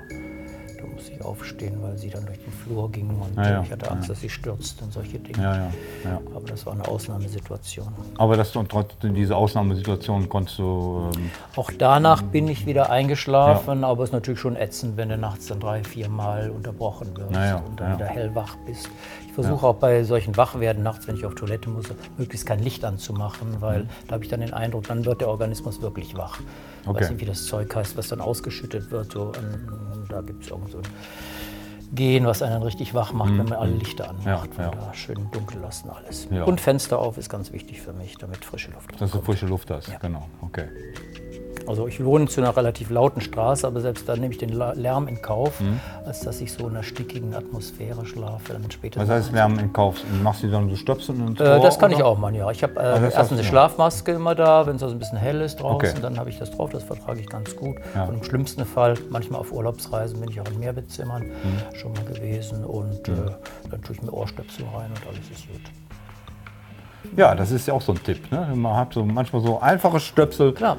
Musste 0.98 1.12
ich 1.12 1.24
aufstehen, 1.24 1.76
weil 1.80 1.96
sie 1.96 2.10
dann 2.10 2.26
durch 2.26 2.40
den 2.42 2.52
Flur 2.52 2.90
ging 2.90 3.08
und 3.10 3.36
Ja, 3.36 3.50
ja, 3.50 3.62
ich 3.62 3.70
hatte 3.70 3.88
Angst, 3.88 4.10
dass 4.10 4.20
sie 4.20 4.28
stürzt 4.28 4.82
und 4.82 4.92
solche 4.92 5.20
Dinge. 5.20 5.70
Aber 6.34 6.44
das 6.48 6.66
war 6.66 6.72
eine 6.72 6.88
Ausnahmesituation. 6.88 7.86
Aber 8.16 8.36
dass 8.36 8.50
du 8.50 8.60
trotzdem 8.64 9.14
diese 9.14 9.36
Ausnahmesituation 9.36 10.28
konntest 10.28 10.58
du. 10.58 11.10
Ähm, 11.14 11.30
Auch 11.54 11.70
danach 11.78 12.22
bin 12.22 12.48
ich 12.48 12.66
wieder 12.66 12.90
eingeschlafen, 12.90 13.84
aber 13.84 14.02
es 14.02 14.08
ist 14.08 14.12
natürlich 14.14 14.40
schon 14.40 14.56
ätzend, 14.56 14.96
wenn 14.96 15.08
du 15.08 15.16
nachts 15.16 15.46
dann 15.46 15.60
drei, 15.60 15.84
vier 15.84 16.08
Mal 16.08 16.50
unterbrochen 16.50 17.16
wirst 17.16 17.30
und 17.64 17.78
dann 17.78 17.94
wieder 17.96 18.06
hellwach 18.06 18.56
bist. 18.66 18.88
Ich 19.28 19.32
versuche 19.34 19.68
auch 19.68 19.76
bei 19.76 20.02
solchen 20.02 20.36
Wachwerden 20.36 20.82
nachts, 20.82 21.06
wenn 21.06 21.14
ich 21.14 21.24
auf 21.24 21.36
Toilette 21.36 21.70
muss, 21.70 21.86
möglichst 22.16 22.44
kein 22.44 22.58
Licht 22.58 22.84
anzumachen, 22.84 23.60
weil 23.60 23.86
da 24.08 24.14
habe 24.14 24.24
ich 24.24 24.30
dann 24.30 24.40
den 24.40 24.52
Eindruck, 24.52 24.88
dann 24.88 25.04
wird 25.04 25.20
der 25.20 25.28
Organismus 25.28 25.80
wirklich 25.80 26.16
wach. 26.16 26.40
Ich 26.88 26.94
Okay. 26.94 27.04
weiß 27.04 27.10
nicht, 27.10 27.20
wie 27.20 27.26
das 27.26 27.44
Zeug 27.46 27.74
heißt, 27.74 27.96
was 27.96 28.08
dann 28.08 28.20
ausgeschüttet 28.20 28.90
wird. 28.90 29.12
So 29.12 29.32
an, 29.32 30.06
da 30.08 30.20
gibt 30.22 30.44
es 30.44 30.50
irgend 30.50 30.70
so 30.70 30.78
ein 30.78 30.84
Gen, 31.92 32.26
was 32.26 32.42
einen 32.42 32.62
richtig 32.62 32.92
wach 32.92 33.12
macht, 33.14 33.30
wenn 33.30 33.46
man 33.46 33.54
alle 33.54 33.72
Lichter 33.72 34.10
anmacht. 34.10 34.50
Ja, 34.58 34.64
ja. 34.64 34.70
Da 34.70 34.92
schön 34.94 35.30
dunkel 35.32 35.60
lassen 35.60 35.88
alles. 35.88 36.28
Ja. 36.30 36.44
Und 36.44 36.60
Fenster 36.60 36.98
auf 36.98 37.16
ist 37.16 37.30
ganz 37.30 37.50
wichtig 37.52 37.80
für 37.80 37.94
mich, 37.94 38.16
damit 38.18 38.44
frische 38.44 38.70
Luft 38.72 39.00
dass 39.00 39.10
du 39.10 39.22
frische 39.22 39.46
Luft 39.46 39.70
hast. 39.70 39.98
Genau, 40.00 40.26
okay. 40.42 40.68
Also 41.66 41.86
ich 41.86 42.02
wohne 42.02 42.26
zu 42.28 42.40
einer 42.40 42.56
relativ 42.56 42.88
lauten 42.88 43.20
Straße, 43.20 43.66
aber 43.66 43.80
selbst 43.82 44.08
da 44.08 44.16
nehme 44.16 44.30
ich 44.32 44.38
den 44.38 44.48
Lärm 44.50 45.06
in 45.06 45.20
Kauf, 45.20 45.60
Mhm. 45.60 45.80
als 46.06 46.20
dass 46.20 46.40
ich 46.40 46.50
so 46.52 46.64
in 46.66 46.70
einer 46.74 46.82
stickigen 46.82 47.34
Atmosphäre 47.34 48.06
schlafe. 48.06 48.54
Damit 48.54 48.72
später 48.72 49.00
Was 49.02 49.10
heißt 49.10 49.32
Lärm 49.32 49.58
in 49.58 49.72
Kauf? 49.72 49.96
Machst 50.22 50.42
du 50.42 50.50
dann 50.50 50.70
so 50.70 50.76
Stöpsel 50.76 51.14
ins 51.16 51.38
äh, 51.40 51.60
das 51.60 51.78
kann 51.78 51.90
ich 51.90 51.98
oder? 51.98 52.06
auch 52.06 52.18
machen, 52.18 52.36
ja. 52.36 52.50
Ich 52.50 52.62
habe 52.62 52.80
äh, 52.80 53.02
erstens 53.12 53.32
eine. 53.38 53.44
Schlafmaske 53.44 54.12
immer 54.12 54.34
da, 54.34 54.66
wenn 54.66 54.76
es 54.76 54.82
also 54.82 54.94
ein 54.94 54.98
bisschen 54.98 55.18
hell 55.18 55.40
ist 55.42 55.56
draußen, 55.56 55.90
Okay. 55.90 55.98
dann 56.00 56.18
habe 56.18 56.30
ich 56.30 56.38
das 56.38 56.50
drauf, 56.52 56.70
das 56.70 56.84
vertrage 56.84 57.20
ich 57.20 57.28
ganz 57.28 57.54
gut. 57.54 57.76
Ja. 57.94 58.04
Und 58.04 58.14
im 58.14 58.24
schlimmsten 58.24 58.64
Fall, 58.64 58.94
manchmal 59.10 59.40
auf 59.40 59.52
Urlaubsreisen 59.52 60.20
bin 60.20 60.30
ich 60.30 60.40
auch 60.40 60.48
in 60.50 60.58
Mehrbettzimmern 60.60 61.24
Mhm. 61.24 61.76
schon 61.76 61.92
mal 61.92 62.04
gewesen 62.04 62.64
und 62.64 63.08
äh, 63.08 63.12
dann 63.70 63.82
tue 63.82 63.94
ich 63.96 64.02
mir 64.02 64.12
Ohrstöpsel 64.12 64.64
rein 64.74 64.90
und 64.90 65.06
alles 65.06 65.28
ist 65.30 65.46
gut. 65.46 65.60
Ja, 67.16 67.34
das 67.34 67.50
ist 67.50 67.66
ja 67.68 67.74
auch 67.74 67.82
so 67.82 67.92
ein 67.92 68.02
Tipp. 68.02 68.30
Ne? 68.32 68.52
Man 68.54 68.74
hat 68.76 68.94
so 68.94 69.04
manchmal 69.04 69.42
so 69.42 69.60
einfache 69.60 70.00
Stöpsel 70.00 70.52
Klar. 70.52 70.76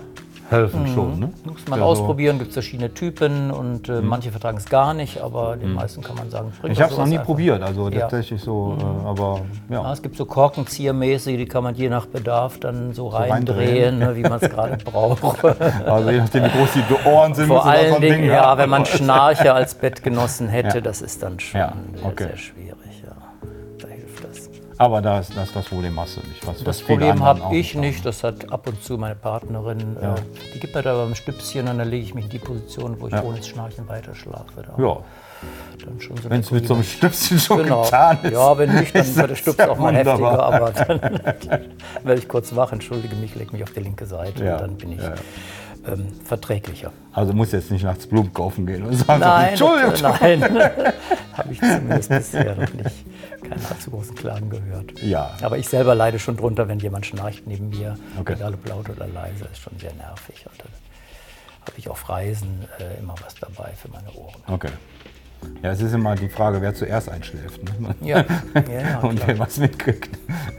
Helfen 0.49 0.87
schon. 0.87 1.19
Ne? 1.19 1.29
Muss 1.45 1.67
man 1.67 1.79
Ja, 1.79 1.85
so- 1.85 1.91
ausprobieren, 1.91 2.37
gibt 2.39 2.49
es 2.49 2.53
verschiedene 2.55 2.93
Typen 2.93 3.51
und 3.51 3.87
äh, 3.89 4.01
manche 4.01 4.31
vertragen 4.31 4.57
es 4.57 4.65
gar 4.69 4.93
nicht, 4.93 5.21
aber 5.21 5.55
den 5.57 5.73
meisten 5.73 6.01
kann 6.01 6.15
man 6.15 6.29
sagen, 6.29 6.51
Ich 6.67 6.81
habe 6.81 6.91
es 6.91 6.97
noch 6.97 7.05
nie 7.05 7.13
einfach. 7.13 7.25
probiert, 7.25 7.61
also 7.61 7.89
Ja. 7.89 7.95
Mhm. 7.95 7.99
tatsächlich 7.99 8.41
so, 8.41 8.75
äh, 8.79 9.07
aber 9.07 9.41
Ja, 9.69 9.83
ja. 9.83 9.93
es 9.93 10.01
gibt 10.01 10.15
so 10.17 10.25
Korkenziehermäßige, 10.25 11.37
die 11.37 11.45
kann 11.45 11.63
man 11.63 11.75
je 11.75 11.89
nach 11.89 12.05
Bedarf 12.07 12.57
dann 12.59 12.93
so 12.93 13.07
reindrehen. 13.09 13.95
reindrehen, 13.95 13.99
ne, 13.99 14.15
wie 14.15 14.23
man 14.23 14.39
es 14.41 14.49
gerade 14.49 14.77
braucht. 14.83 15.23
Also 15.85 16.09
je 16.09 16.17
nachdem, 16.19 16.43
wie 16.45 16.49
groß 16.49 16.69
die 16.73 17.07
Ohren 17.09 17.33
sind. 17.35 17.47
Vor 17.47 17.63
so 17.63 17.69
allen 17.69 18.01
Dingen, 18.01 18.21
Ding, 18.21 18.25
ja, 18.29 18.57
wenn 18.57 18.69
man 18.69 18.85
Schnarcher 18.87 19.53
als 19.55 19.75
Bettgenossen 19.75 20.47
hätte, 20.47 20.81
das 20.81 21.01
ist 21.01 21.21
dann 21.23 21.39
schon 21.39 21.59
Ja, 21.59 21.73
sehr, 21.95 22.05
okay. 22.05 22.23
sehr 22.29 22.37
schwierig. 22.37 22.75
Ja. 24.79 25.01
Da 25.01 25.15
hilft 25.15 25.29
das. 25.31 25.37
Aber 25.37 25.51
das, 25.53 25.65
Problem 25.65 25.99
hast 25.99 26.17
du 26.17 26.21
nicht. 26.27 26.47
Was, 26.47 26.57
Das 26.59 26.65
was 26.65 26.81
Problem 26.81 27.23
habe 27.23 27.55
ich 27.55 27.75
nicht, 27.75 28.05
das 28.05 28.23
hat 28.23 28.51
ab 28.51 28.67
und 28.67 28.81
zu 28.83 28.97
meine 28.97 29.15
Partnerin. 29.15 29.97
Äh, 30.01 30.15
die 30.53 30.59
gibt 30.59 30.73
mir 30.75 30.81
da 30.81 30.95
beim 30.95 31.15
Stüpschen 31.15 31.67
und 31.67 31.77
dann 31.77 31.89
lege 31.89 32.03
ich 32.05 32.13
mich 32.15 32.25
in 32.25 32.31
die 32.31 32.39
Position, 32.39 32.95
wo 32.99 33.07
ich 33.07 33.13
Ja. 33.13 33.23
ohne 33.23 33.37
das 33.37 33.47
Schnarchen 33.47 33.87
weiter 33.87 34.15
schlafe. 34.15 34.63
Ja, 34.77 34.97
so 35.99 36.29
wenn 36.29 36.41
es 36.41 36.51
mit 36.51 36.67
so 36.67 36.73
einem 36.73 36.83
Stüpschen 36.83 37.39
schon 37.39 37.63
Genau. 37.63 37.83
getan 37.83 38.17
ist. 38.23 38.31
Ja, 38.33 38.57
wenn 38.57 38.75
nicht, 38.75 38.93
dann 38.95 39.01
ist 39.03 39.45
wird 39.45 39.57
der 39.59 39.65
ja 39.67 39.71
auch 39.71 39.77
mal 39.77 39.95
wunderbar. 39.95 40.31
heftiger, 40.31 40.43
aber 40.43 40.71
dann 40.71 41.01
werde 42.03 42.19
ich 42.19 42.27
kurz 42.27 42.55
wach, 42.55 42.71
entschuldige 42.73 43.15
mich, 43.15 43.35
leg 43.35 43.53
mich 43.53 43.63
auf 43.63 43.71
die 43.71 43.79
linke 43.81 44.05
Seite 44.05 44.43
Ja, 44.43 44.55
und 44.55 44.61
dann 44.61 44.75
bin 44.77 44.91
ich 44.93 45.01
ja, 45.01 45.13
ähm, 45.87 46.07
verträglicher. 46.25 46.91
Also 47.13 47.31
muss 47.33 47.51
jetzt 47.53 47.71
nicht 47.71 47.83
nachts 47.83 48.05
Blumen 48.07 48.33
kaufen 48.33 48.65
gehen 48.65 48.83
und 48.83 48.93
sagen, 48.95 49.21
so, 49.21 49.27
Nein, 49.27 49.49
Entschuldigung. 49.49 49.93
nein, 50.01 50.41
habe 51.37 51.51
ich 51.53 51.59
zumindest 51.61 52.09
bisher 52.09 52.55
noch 52.55 52.73
nicht 52.73 53.05
keine 53.49 53.67
allzu 53.69 53.91
großen 53.91 54.15
Klagen 54.15 54.49
gehört. 54.49 55.01
Ja. 55.01 55.31
Aber 55.41 55.57
ich 55.57 55.67
selber 55.67 55.95
leide 55.95 56.19
schon 56.19 56.37
drunter, 56.37 56.67
wenn 56.67 56.79
jemand 56.79 57.05
schnarcht 57.05 57.45
neben 57.47 57.69
mir, 57.69 57.97
Okay. 58.19 58.33
egal 58.33 58.53
ob 58.53 58.67
laut 58.67 58.89
oder 58.89 59.07
leise, 59.07 59.45
ist 59.51 59.59
schon 59.59 59.77
sehr 59.79 59.93
nervig. 59.93 60.45
Und 60.49 60.59
dann 60.61 60.67
habe 61.61 61.73
ich 61.77 61.89
auf 61.89 62.07
Reisen 62.09 62.65
äh, 62.79 62.99
immer 62.99 63.15
was 63.23 63.35
dabei 63.35 63.71
für 63.75 63.89
meine 63.89 64.11
Ohren. 64.13 64.41
Okay. 64.47 64.69
Ja, 65.63 65.71
es 65.71 65.79
ist 65.81 65.93
immer 65.93 66.15
die 66.15 66.27
Frage, 66.27 66.61
wer 66.61 66.73
zuerst 66.75 67.07
einschläft. 67.09 67.61
Ne? 67.63 67.95
Ja, 68.01 68.25
ja, 68.55 68.81
ja, 68.81 68.99
Und 69.03 69.25
wer 69.25 69.39
was 69.39 69.57
mitkriegt. 69.57 70.09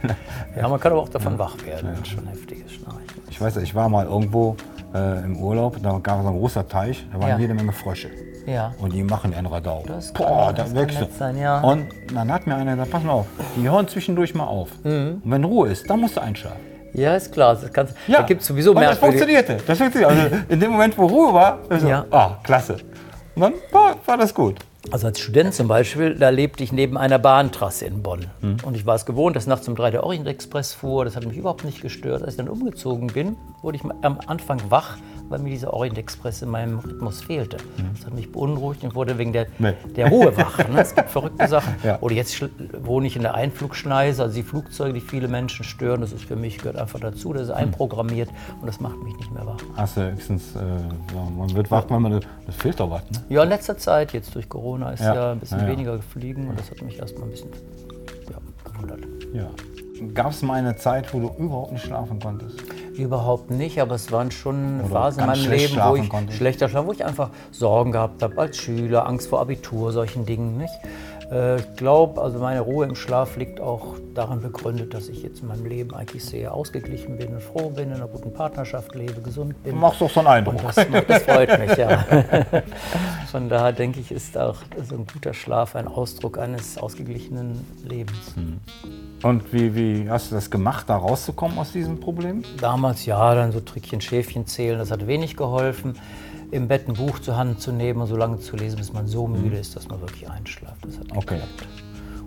ja, 0.57 0.67
man 0.67 0.79
kann 0.79 0.91
aber 0.91 1.01
auch 1.01 1.09
davon 1.09 1.37
wach 1.37 1.55
werden, 1.65 1.91
wenn 1.93 2.01
es 2.01 2.07
schon 2.07 2.27
heftiges 2.27 2.73
Schnarchen. 2.73 3.01
Ich 3.29 3.39
weiß, 3.39 3.57
ich 3.57 3.75
war 3.75 3.89
mal 3.89 4.05
irgendwo 4.07 4.55
äh, 4.93 5.23
im 5.23 5.37
Urlaub, 5.37 5.77
da 5.83 5.99
gab 5.99 6.19
es 6.21 6.25
einen 6.25 6.37
großer 6.37 6.67
Teich, 6.67 7.05
da 7.13 7.19
waren 7.19 7.29
Ja. 7.29 7.37
jede 7.39 7.53
Menge 7.53 7.71
Frösche. 7.73 8.09
Ja. 8.45 8.73
Und 8.79 8.93
die 8.93 9.03
machen 9.03 9.33
einen 9.33 9.47
Radau. 9.47 9.83
Das 9.87 10.13
kann- 10.13 10.27
Boah, 10.27 10.53
das 10.53 10.73
da 10.73 10.79
wächst 10.81 11.17
sein, 11.17 11.37
ja. 11.37 11.61
Und 11.61 11.87
dann 12.13 12.31
hat 12.31 12.47
mir 12.47 12.55
einer 12.55 12.71
gesagt, 12.71 12.91
pass 12.91 13.03
mal 13.03 13.13
auf, 13.13 13.27
die 13.55 13.69
hören 13.69 13.87
zwischendurch 13.87 14.33
mal 14.35 14.45
auf. 14.45 14.69
Mhm. 14.83 15.21
Und 15.23 15.31
wenn 15.31 15.43
Ruhe 15.43 15.69
ist, 15.69 15.89
dann 15.89 15.99
musst 16.01 16.17
du 16.17 16.21
einschlafen. 16.21 16.59
Ja, 16.93 17.15
ist 17.15 17.31
klar. 17.31 17.55
Das 17.55 17.71
kannst, 17.71 17.95
Da 18.07 18.21
gibt 18.23 18.41
es 18.41 18.47
sowieso 18.47 18.71
und 18.71 18.81
das 18.81 18.97
funktionierte. 18.97 19.57
Das 19.65 19.77
funktionierte. 19.77 20.13
Also 20.23 20.35
in 20.49 20.59
dem 20.59 20.71
Moment, 20.71 20.97
wo 20.97 21.05
Ruhe 21.05 21.33
war, 21.33 21.59
so, 21.79 21.87
Ja. 21.87 22.05
ah, 22.11 22.37
klasse. 22.43 22.77
Und 23.35 23.41
dann 23.43 23.53
war, 23.71 23.95
war 24.05 24.17
das 24.17 24.33
gut. 24.33 24.55
Also 24.89 25.07
als 25.07 25.19
Student 25.19 25.53
zum 25.53 25.67
Beispiel, 25.67 26.15
da 26.15 26.29
lebte 26.29 26.63
ich 26.63 26.71
neben 26.73 26.97
einer 26.97 27.19
Bahntrasse 27.19 27.85
in 27.85 28.01
Bonn. 28.01 28.25
Und 28.65 28.75
ich 28.75 28.85
war 28.85 28.95
es 28.95 29.05
gewohnt, 29.05 29.35
dass 29.35 29.45
nachts 29.47 29.67
um 29.67 29.75
drei 29.75 29.91
der 29.91 30.03
Orient 30.03 30.27
Express 30.27 30.73
fuhr. 30.73 31.05
Das 31.05 31.15
hat 31.15 31.23
mich 31.25 31.37
überhaupt 31.37 31.63
nicht 31.63 31.81
gestört. 31.81 32.23
Als 32.23 32.33
ich 32.33 32.37
dann 32.37 32.49
umgezogen 32.49 33.07
bin, 33.07 33.37
wurde 33.61 33.77
ich 33.77 33.83
am 34.01 34.19
Anfang 34.25 34.59
wach, 34.69 34.97
weil 35.31 35.39
mir 35.39 35.49
dieser 35.49 35.73
Orient 35.73 35.97
Express 35.97 36.41
in 36.41 36.49
meinem 36.49 36.79
Rhythmus 36.79 37.21
fehlte. 37.21 37.57
Das 37.95 38.05
hat 38.05 38.13
mich 38.13 38.31
beunruhigt 38.31 38.83
und 38.83 38.93
wurde 38.95 39.17
wegen 39.17 39.33
der, 39.33 39.47
Nee. 39.59 39.73
der 39.95 40.09
Ruhe 40.09 40.35
wach. 40.37 40.57
Ne? 40.69 40.81
Es 40.81 40.93
gibt 40.93 41.09
verrückte 41.09 41.47
Sachen. 41.47 41.73
Ja. 41.83 41.97
Oder 42.01 42.15
jetzt 42.15 42.43
wohne 42.83 43.07
ich 43.07 43.15
in 43.15 43.21
der 43.23 43.33
Einflugschneise, 43.33 44.21
also 44.23 44.35
die 44.35 44.43
Flugzeuge, 44.43 44.93
die 44.93 45.01
viele 45.01 45.27
Menschen 45.27 45.63
stören. 45.63 46.01
Das 46.01 46.11
ist 46.11 46.25
für 46.25 46.35
mich, 46.35 46.57
gehört 46.59 46.75
einfach 46.77 46.99
dazu. 46.99 47.33
Das 47.33 47.43
ist 47.43 47.49
einprogrammiert 47.51 48.29
und 48.59 48.67
das 48.67 48.79
macht 48.79 49.01
mich 49.03 49.15
nicht 49.17 49.31
mehr 49.33 49.45
wach. 49.45 49.57
Hast 49.75 49.97
du 49.97 50.11
höchstens, 50.11 50.55
äh, 50.55 50.59
man 51.37 51.53
wird 51.55 51.71
wach, 51.71 51.85
wenn 51.89 52.01
man, 52.01 52.19
das 52.45 52.55
fehlt 52.55 52.79
doch 52.79 52.91
was. 52.91 53.01
Ne? 53.09 53.23
Ja, 53.29 53.43
in 53.43 53.49
letzter 53.49 53.77
Zeit, 53.77 54.13
jetzt 54.13 54.35
durch 54.35 54.47
Corona, 54.49 54.91
ist 54.91 54.99
ja, 55.01 55.15
Ja. 55.15 55.31
ein 55.31 55.39
bisschen 55.39 55.59
Ja, 55.61 55.67
weniger 55.67 55.95
gefliegen 55.97 56.47
und 56.49 56.59
das 56.59 56.69
hat 56.69 56.81
mich 56.81 56.99
erstmal 56.99 57.23
ein 57.23 57.31
bisschen 57.31 57.49
ja, 58.29 58.37
gewundert. 58.71 58.99
Ja. 59.33 59.47
Gab 60.13 60.31
es 60.31 60.41
mal 60.41 60.55
eine 60.55 60.75
Zeit, 60.75 61.13
wo 61.13 61.19
du 61.19 61.31
überhaupt 61.43 61.71
nicht 61.73 61.85
schlafen 61.85 62.19
konntest? 62.19 62.59
Überhaupt 62.95 63.51
nicht, 63.51 63.79
aber 63.79 63.95
es 63.95 64.11
waren 64.11 64.31
schon 64.31 64.81
Phasen 64.89 65.21
in 65.21 65.27
meinem 65.27 65.49
Leben, 65.51 65.77
wo 65.87 65.95
ich 65.95 66.09
konntest. 66.09 66.37
schlechter 66.37 66.69
schlafen, 66.69 66.87
wo 66.87 66.91
ich 66.91 67.05
einfach 67.05 67.29
Sorgen 67.51 67.91
gehabt 67.91 68.21
habe 68.21 68.37
als 68.37 68.57
Schüler, 68.57 69.07
Angst 69.07 69.27
vor 69.29 69.39
Abitur, 69.39 69.91
solchen 69.91 70.25
Dingen 70.25 70.57
nicht. 70.57 70.73
Äh, 71.31 71.57
Ich 71.57 71.75
glaube, 71.77 72.21
also 72.21 72.39
meine 72.39 72.61
Ruhe 72.61 72.85
im 72.85 72.95
Schlaf 72.95 73.37
liegt 73.37 73.59
auch 73.59 73.95
daran 74.13 74.41
begründet, 74.41 74.93
dass 74.93 75.07
ich 75.09 75.23
jetzt 75.23 75.41
in 75.41 75.47
meinem 75.47 75.65
Leben 75.65 75.93
eigentlich 75.95 76.23
sehr 76.25 76.53
ausgeglichen 76.53 77.17
bin 77.17 77.33
und 77.33 77.41
froh 77.41 77.69
bin, 77.69 77.89
in 77.89 77.95
einer 77.95 78.07
guten 78.07 78.33
Partnerschaft 78.33 78.93
lebe, 78.95 79.21
gesund 79.21 79.61
bin. 79.63 79.73
Du 79.73 79.79
machst 79.79 80.01
doch 80.01 80.09
so 80.09 80.19
einen 80.19 80.27
Eindruck. 80.27 80.61
Das, 80.61 80.75
das 81.07 81.23
freut 81.23 81.57
mich, 81.59 81.77
ja. 81.77 82.05
Von 83.31 83.47
daher 83.49 83.71
denke 83.71 84.01
ich, 84.01 84.11
ist 84.11 84.37
auch 84.37 84.57
so 84.87 84.95
ein 84.95 85.07
guter 85.11 85.33
Schlaf 85.33 85.75
ein 85.75 85.87
Ausdruck 85.87 86.37
eines 86.37 86.77
ausgeglichenen 86.77 87.65
Lebens. 87.87 88.35
Und 89.23 89.53
wie, 89.53 89.73
wie 89.75 90.09
hast 90.09 90.31
du 90.31 90.35
das 90.35 90.49
gemacht, 90.51 90.89
da 90.89 90.97
rauszukommen 90.97 91.57
aus 91.57 91.71
diesem 91.71 91.99
Problem? 91.99 92.43
Damals 92.59 93.05
ja, 93.05 93.33
dann 93.35 93.51
so 93.51 93.61
Trickchen, 93.61 94.01
Schäfchen 94.01 94.47
zählen, 94.47 94.77
das 94.79 94.91
hat 94.91 95.07
wenig 95.07 95.37
geholfen. 95.37 95.95
Im 96.51 96.67
Bett 96.67 96.87
ein 96.87 96.93
Buch 96.95 97.19
zur 97.19 97.37
Hand 97.37 97.61
zu 97.61 97.71
nehmen 97.71 98.01
und 98.01 98.07
so 98.07 98.17
lange 98.17 98.39
zu 98.39 98.57
lesen, 98.57 98.77
bis 98.77 98.91
man 98.91 99.07
so 99.07 99.25
müde 99.27 99.57
ist, 99.57 99.75
dass 99.75 99.87
man 99.87 100.01
wirklich 100.01 100.29
einschläft. 100.29 100.75
Das 100.85 100.97
hat 100.99 101.05
Okay. 101.15 101.35
geklappt. 101.35 101.67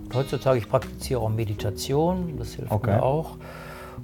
Und 0.03 0.15
heutzutage, 0.15 0.57
ich 0.57 0.67
praktiziere 0.67 1.19
auch 1.21 1.29
Meditation, 1.29 2.35
das 2.37 2.53
hilft 2.53 2.71
Okay. 2.71 2.91
mir 2.91 3.03
auch. 3.03 3.37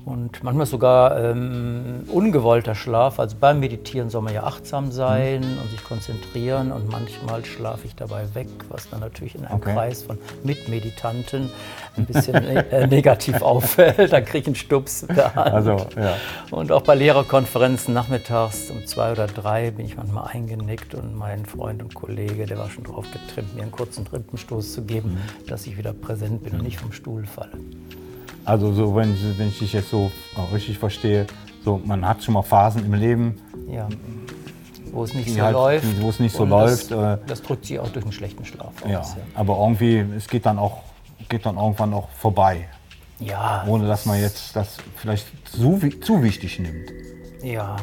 Und 0.03 0.43
manchmal 0.43 0.65
sogar 0.65 1.23
ähm, 1.23 2.03
ungewollter 2.07 2.73
Schlaf. 2.73 3.19
Also 3.19 3.35
beim 3.39 3.59
Meditieren 3.59 4.09
soll 4.09 4.23
man 4.23 4.33
ja 4.33 4.43
achtsam 4.43 4.91
sein 4.91 5.43
und 5.43 5.69
sich 5.69 5.83
konzentrieren. 5.83 6.71
Und 6.71 6.89
manchmal 6.89 7.45
schlafe 7.45 7.85
ich 7.85 7.95
dabei 7.95 8.23
weg, 8.33 8.47
was 8.69 8.89
dann 8.89 9.01
natürlich 9.01 9.35
in 9.35 9.45
einem 9.45 9.61
Okay. 9.61 9.73
Kreis 9.73 10.03
von 10.03 10.17
Mitmeditanten 10.43 11.51
ein 11.97 12.05
bisschen 12.05 12.35
äh, 12.35 12.87
negativ 12.87 13.41
auffällt. 13.43 14.11
Dann 14.11 14.25
kriege 14.25 14.39
ich 14.39 14.47
einen 14.47 14.55
Stups 14.55 15.03
mit 15.03 15.17
der 15.17 15.35
Hand. 15.35 15.53
Also, 15.53 15.85
ja. 15.95 16.15
Und 16.49 16.71
auch 16.71 16.81
bei 16.81 16.95
Lehrerkonferenzen 16.95 17.93
nachmittags 17.93 18.71
um 18.71 18.85
zwei 18.87 19.11
oder 19.11 19.27
drei 19.27 19.69
bin 19.71 19.85
ich 19.85 19.97
manchmal 19.97 20.29
eingenickt 20.29 20.95
und 20.95 21.15
mein 21.15 21.45
Freund 21.45 21.83
und 21.83 21.93
Kollege, 21.93 22.47
der 22.47 22.57
war 22.57 22.69
schon 22.69 22.85
drauf 22.85 23.05
getrimmt, 23.11 23.55
mir 23.55 23.61
einen 23.63 23.71
kurzen 23.71 24.05
Treppenstoß 24.05 24.73
zu 24.73 24.81
geben, 24.83 25.17
dass 25.47 25.67
ich 25.67 25.77
wieder 25.77 25.93
präsent 25.93 26.43
bin 26.43 26.53
und 26.53 26.63
nicht 26.63 26.79
vom 26.79 26.91
Stuhl 26.91 27.25
falle. 27.25 27.51
Also 28.45 28.73
so, 28.73 28.95
wenn, 28.95 29.15
wenn 29.37 29.49
ich 29.49 29.59
dich 29.59 29.73
jetzt 29.73 29.89
so 29.89 30.11
auch 30.35 30.51
richtig 30.53 30.77
verstehe, 30.79 31.27
so, 31.63 31.79
man 31.83 32.07
hat 32.07 32.23
schon 32.23 32.33
mal 32.33 32.41
Phasen 32.41 32.85
im 32.85 32.93
Leben, 32.93 33.39
Ja. 33.69 33.87
Wo 34.93 35.03
es 35.05 35.13
nicht 35.13 35.33
so 35.33 35.41
halt- 35.41 35.53
läuft. 35.53 36.01
wo 36.01 36.09
es 36.09 36.19
nicht 36.19 36.35
so 36.35 36.43
läuft, 36.43 36.91
Das, 36.91 37.19
äh, 37.19 37.21
das 37.25 37.41
drückt 37.41 37.65
sich 37.65 37.79
auch 37.79 37.87
durch 37.89 38.03
einen 38.03 38.11
schlechten 38.11 38.43
Schlaf 38.43 38.73
ja, 38.85 38.99
aus. 38.99 39.15
aber 39.35 39.57
irgendwie, 39.57 39.99
es 40.17 40.27
geht 40.27 40.45
dann 40.45 40.59
auch, 40.59 40.79
geht 41.29 41.45
dann 41.45 41.55
irgendwann 41.55 41.93
auch 41.93 42.09
vorbei, 42.09 42.67
Ja. 43.19 43.63
ohne 43.67 43.87
dass 43.87 44.05
man 44.05 44.19
jetzt 44.19 44.53
das 44.55 44.77
vielleicht 44.97 45.27
zu, 45.49 45.79
zu 46.01 46.21
wichtig 46.23 46.59
nimmt. 46.59 46.91
Ja. 47.41 47.77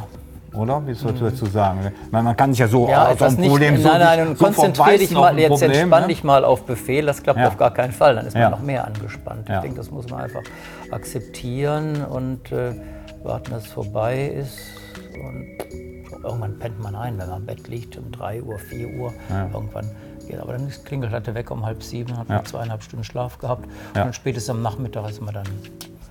Oder? 0.55 0.87
Wie 0.87 0.95
sollst 0.95 1.21
du 1.21 1.26
dazu 1.26 1.47
sagen? 1.47 1.93
Man, 2.11 2.25
man 2.25 2.37
kann 2.37 2.52
sich 2.52 2.61
ja 2.61 2.69
so. 2.69 2.88
Ja, 2.88 3.09
auf 3.09 3.19
so 3.19 3.25
ein 3.26 3.35
nicht, 3.35 3.50
Problem 3.50 3.75
nein, 3.75 3.83
so, 3.83 3.88
nein, 3.88 4.28
und 4.28 4.38
so 4.38 4.45
konzentrier 4.47 4.85
verweisen 4.85 5.00
dich 5.00 5.11
mal, 5.17 5.38
jetzt 5.38 5.49
Problem, 5.50 5.71
entspann 5.73 6.02
ne? 6.02 6.09
dich 6.09 6.25
mal 6.25 6.45
auf 6.45 6.64
Befehl, 6.64 7.07
das 7.07 7.23
klappt 7.23 7.38
Ja. 7.38 7.49
auf 7.49 7.57
gar 7.57 7.73
keinen 7.73 7.93
Fall, 7.93 8.14
dann 8.14 8.26
ist 8.26 8.35
Ja. 8.35 8.43
man 8.50 8.52
noch 8.52 8.62
mehr 8.67 8.87
angespannt. 8.87 9.49
Ich 9.49 9.59
denke, 9.59 9.76
das 9.76 9.90
muss 9.90 10.09
man 10.09 10.21
einfach 10.23 10.43
akzeptieren 10.90 12.05
und 12.05 12.50
äh, 12.52 12.73
warten, 13.23 13.50
dass 13.50 13.64
es 13.67 13.73
vorbei 13.73 14.26
ist. 14.26 14.59
Und 15.14 16.25
irgendwann 16.25 16.59
pennt 16.59 16.81
man 16.81 16.95
ein, 16.95 17.19
wenn 17.19 17.28
man 17.28 17.40
im 17.40 17.47
Bett 17.47 17.69
liegt, 17.69 17.97
um 17.97 18.11
3 18.12 18.43
Uhr, 18.43 18.59
4 18.59 18.88
Uhr, 18.88 19.12
irgendwann 19.52 19.90
geht. 20.26 20.40
Aber 20.40 20.52
dann 20.52 20.67
ist 20.69 20.85
Klingelplatte 20.85 21.35
weg 21.35 21.50
um 21.50 21.64
halb 21.64 21.83
sieben, 21.83 22.17
hat 22.17 22.28
man 22.28 22.45
zweieinhalb 22.45 22.83
Stunden 22.83 23.05
Schlaf 23.05 23.38
gehabt 23.38 23.69
und 23.95 24.14
spätestens 24.14 24.50
am 24.50 24.62
Nachmittag 24.62 25.09
ist 25.11 25.21
man 25.23 25.35
dann 25.35 25.47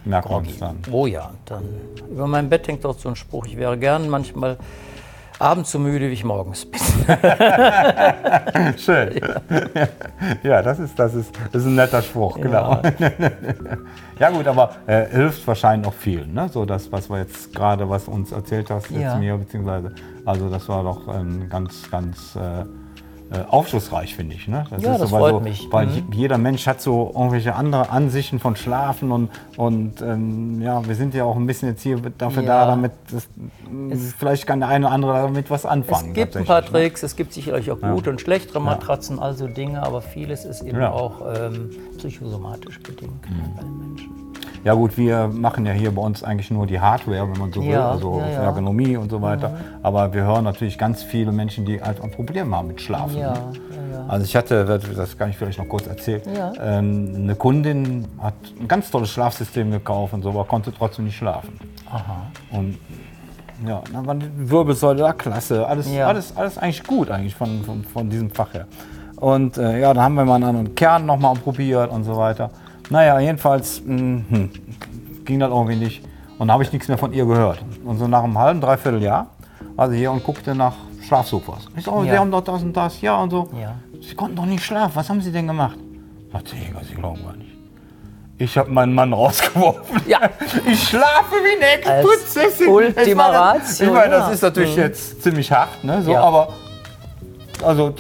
Merkt 0.07 0.29
man 0.29 0.45
es 0.45 0.57
dann. 0.59 0.77
Oh 0.91 1.05
ja, 1.05 1.31
dann 1.45 1.63
über 2.09 2.27
meinem 2.27 2.49
Bett 2.49 2.67
hängt 2.67 2.85
auch 2.85 2.97
so 2.97 3.09
ein 3.09 3.15
Spruch, 3.15 3.45
ich 3.45 3.57
wäre 3.57 3.77
gern 3.77 4.09
manchmal 4.09 4.57
abends 5.39 5.71
so 5.71 5.77
müde, 5.79 6.07
wie 6.09 6.13
ich 6.13 6.23
morgens 6.23 6.65
bin. 6.65 6.79
Schön. 8.77 9.19
Ja, 10.43 10.61
das, 10.63 10.79
ist, 10.79 10.97
das, 10.97 11.13
ist, 11.13 11.31
das 11.51 11.61
ist 11.61 11.67
ein 11.67 11.75
netter 11.75 12.01
Spruch, 12.01 12.39
genau. 12.39 12.81
Ja 14.19 14.31
gut, 14.31 14.47
aber 14.47 14.71
äh, 14.87 15.05
hilft 15.09 15.45
wahrscheinlich 15.45 15.87
auch 15.87 15.93
viel, 15.93 16.25
ne? 16.25 16.49
So 16.49 16.65
das, 16.65 16.91
was 16.91 17.07
wir 17.07 17.19
jetzt 17.19 17.53
gerade, 17.53 17.87
was 17.87 18.07
uns 18.07 18.31
erzählt 18.31 18.71
hast, 18.71 18.89
jetzt 18.89 18.99
Ja. 19.01 19.15
mir, 19.15 19.37
beziehungsweise, 19.37 19.91
also 20.25 20.49
das 20.49 20.67
war 20.69 20.81
doch 20.83 21.07
ähm, 21.13 21.47
ganz, 21.49 21.87
ganz 21.91 22.35
äh, 22.35 22.65
äh, 23.31 23.39
aufschlussreich, 23.49 24.15
finde 24.15 24.35
ich. 24.35 24.47
Ne? 24.47 24.65
Ja, 24.79 24.93
ist 24.93 25.01
das 25.01 25.11
weil 25.11 25.19
freut 25.19 25.33
so, 25.33 25.39
mich. 25.41 25.67
Weil 25.71 25.87
Mhm. 25.87 25.91
je- 25.93 26.03
jeder 26.11 26.37
Mensch 26.37 26.65
hat 26.65 26.81
so 26.81 27.11
irgendwelche 27.13 27.55
andere 27.55 27.89
Ansichten 27.89 28.39
von 28.39 28.55
Schlafen 28.55 29.11
und, 29.11 29.29
und 29.57 30.01
ähm, 30.01 30.61
ja, 30.61 30.85
wir 30.87 30.95
sind 30.95 31.13
ja 31.13 31.23
auch 31.25 31.35
ein 31.35 31.45
bisschen 31.45 31.69
jetzt 31.69 31.81
hier 31.81 31.97
dafür 32.17 32.43
Ja. 32.43 32.65
da, 32.65 32.71
damit 32.71 32.91
das, 33.11 33.27
vielleicht 34.17 34.47
kann 34.47 34.59
der 34.59 34.69
eine 34.69 34.85
oder 34.85 34.93
andere 34.95 35.13
damit 35.13 35.49
was 35.51 35.61
Es 35.61 35.69
anfangen. 35.69 36.13
gibt 36.13 36.37
ein 36.37 36.45
paar 36.45 36.61
ne? 36.61 36.67
Tricks, 36.67 37.03
es 37.03 37.15
gibt 37.15 37.33
sicherlich 37.33 37.69
auch 37.71 37.79
gute 37.81 38.09
und 38.09 38.21
schlechtere 38.21 38.61
Matratzen, 38.61 39.19
also 39.19 39.47
Dinge, 39.47 39.83
aber 39.83 40.01
vieles 40.01 40.45
ist 40.45 40.61
eben 40.61 40.79
Ja. 40.79 40.91
auch 40.91 41.21
ähm, 41.35 41.69
psychosomatisch 41.97 42.79
bedingt 42.81 43.21
bei 43.21 43.61
den 43.63 43.77
Menschen. 43.77 44.26
Ja 44.63 44.73
gut, 44.73 44.97
wir 44.97 45.27
machen 45.27 45.65
ja 45.65 45.71
hier 45.71 45.91
bei 45.91 46.01
uns 46.01 46.23
eigentlich 46.23 46.51
nur 46.51 46.65
die 46.67 46.79
Hardware, 46.79 47.29
wenn 47.29 47.39
man 47.39 47.51
so 47.51 47.61
will, 47.61 47.69
Ja, 47.69 47.91
also 47.91 48.19
ja, 48.19 48.29
ja. 48.29 48.43
Ergonomie 48.43 48.97
und 48.97 49.09
so 49.09 49.21
weiter. 49.21 49.57
Aber 49.83 50.13
wir 50.13 50.23
hören 50.23 50.43
natürlich 50.43 50.77
ganz 50.77 51.03
viele 51.03 51.31
Menschen, 51.31 51.65
die 51.65 51.81
einfach 51.81 52.03
ein 52.03 52.11
Problem 52.11 52.53
haben 52.55 52.67
mit 52.67 52.81
Schlafen. 52.81 53.17
Ne? 53.17 53.33
Also 54.07 54.23
ich 54.25 54.35
hatte, 54.35 54.63
das 54.65 55.17
kann 55.17 55.29
ich 55.29 55.37
vielleicht 55.37 55.59
noch 55.59 55.67
kurz 55.67 55.85
erzählen, 55.87 56.21
ähm, 56.61 57.11
eine 57.15 57.35
Kundin 57.35 58.07
hat 58.21 58.35
ein 58.59 58.67
ganz 58.67 58.89
tolles 58.89 59.09
Schlafsystem 59.09 59.69
gekauft 59.71 60.13
und 60.13 60.21
so, 60.21 60.29
aber 60.29 60.45
konnte 60.45 60.71
trotzdem 60.73 61.05
nicht 61.05 61.17
schlafen. 61.17 61.59
Aha. 61.91 62.27
Und 62.51 62.77
ja, 63.67 63.81
dann 63.91 64.05
waren 64.05 64.19
die 64.19 64.49
Wirbelsäule 64.49 64.99
da 64.99 65.13
klasse, 65.13 65.65
alles, 65.67 65.87
alles, 65.99 66.35
alles 66.37 66.57
eigentlich 66.57 66.83
gut 66.83 67.09
eigentlich 67.09 67.35
von, 67.35 67.63
von, 67.63 67.83
von 67.83 68.09
diesem 68.09 68.29
Fach 68.29 68.53
her. 68.53 68.67
Und 69.17 69.57
äh, 69.57 69.79
ja, 69.81 69.93
dann 69.93 70.03
haben 70.03 70.15
wir 70.15 70.25
mal 70.25 70.35
einen 70.35 70.43
anderen 70.43 70.75
Kern 70.75 71.05
nochmal 71.05 71.33
probiert 71.35 71.91
und 71.91 72.03
so 72.03 72.15
weiter. 72.15 72.51
Naja, 72.89 73.19
jedenfalls 73.19 73.81
mh, 73.85 74.23
hm, 74.29 74.49
ging 75.25 75.39
das 75.39 75.49
irgendwie 75.49 75.75
nicht. 75.75 76.03
Und 76.37 76.47
da 76.47 76.53
habe 76.53 76.63
ich 76.63 76.71
nichts 76.71 76.87
mehr 76.87 76.97
von 76.97 77.13
ihr 77.13 77.25
gehört. 77.25 77.59
Und 77.83 77.97
so 77.97 78.07
nach 78.07 78.23
einem 78.23 78.37
halben, 78.37 78.61
dreiviertel 78.61 79.01
Jahr 79.01 79.27
war 79.75 79.89
sie 79.89 79.97
hier 79.97 80.11
und 80.11 80.23
guckte 80.23 80.55
nach 80.55 80.73
Schlafsofas. 81.07 81.65
Ich 81.75 81.85
so, 81.85 81.91
oh, 81.91 82.03
Ja. 82.03 82.13
Sie 82.13 82.19
haben 82.19 82.31
doch 82.31 82.41
das 82.41 82.61
und 82.61 82.75
das, 82.75 83.01
ja 83.01 83.15
und 83.21 83.29
so. 83.31 83.49
Ja. 83.59 83.75
Sie 84.01 84.15
konnten 84.15 84.35
doch 84.35 84.45
nicht 84.45 84.63
schlafen, 84.63 84.95
was 84.95 85.09
haben 85.09 85.21
Sie 85.21 85.31
denn 85.31 85.47
gemacht? 85.47 85.77
Sagt 86.31 86.49
sie, 86.49 86.57
Sie 86.87 86.95
glauben 86.95 87.23
gar 87.23 87.35
nicht. 87.35 87.47
Ich 88.39 88.55
habe 88.55 88.69
meinen 88.69 88.93
Mann 88.93 89.13
rausgeworfen. 89.13 90.01
Ja. 90.07 90.19
Ich 90.65 90.89
schlafe 90.89 91.35
wie 91.43 91.55
eine 91.55 91.73
Ex-Prinzessin. 91.73 92.67
Ultima 92.67 93.27
Ratio, 93.27 93.87
Ich 93.87 93.93
meine, 93.93 94.11
das 94.11 94.33
ist 94.33 94.41
natürlich 94.43 94.75
jetzt 94.75 95.23
ziemlich 95.23 95.51
hart, 95.51 95.83
ne? 95.83 96.01
so, 96.03 96.11
Ja. 96.11 96.21
aber 96.21 96.49
also, 97.63 97.93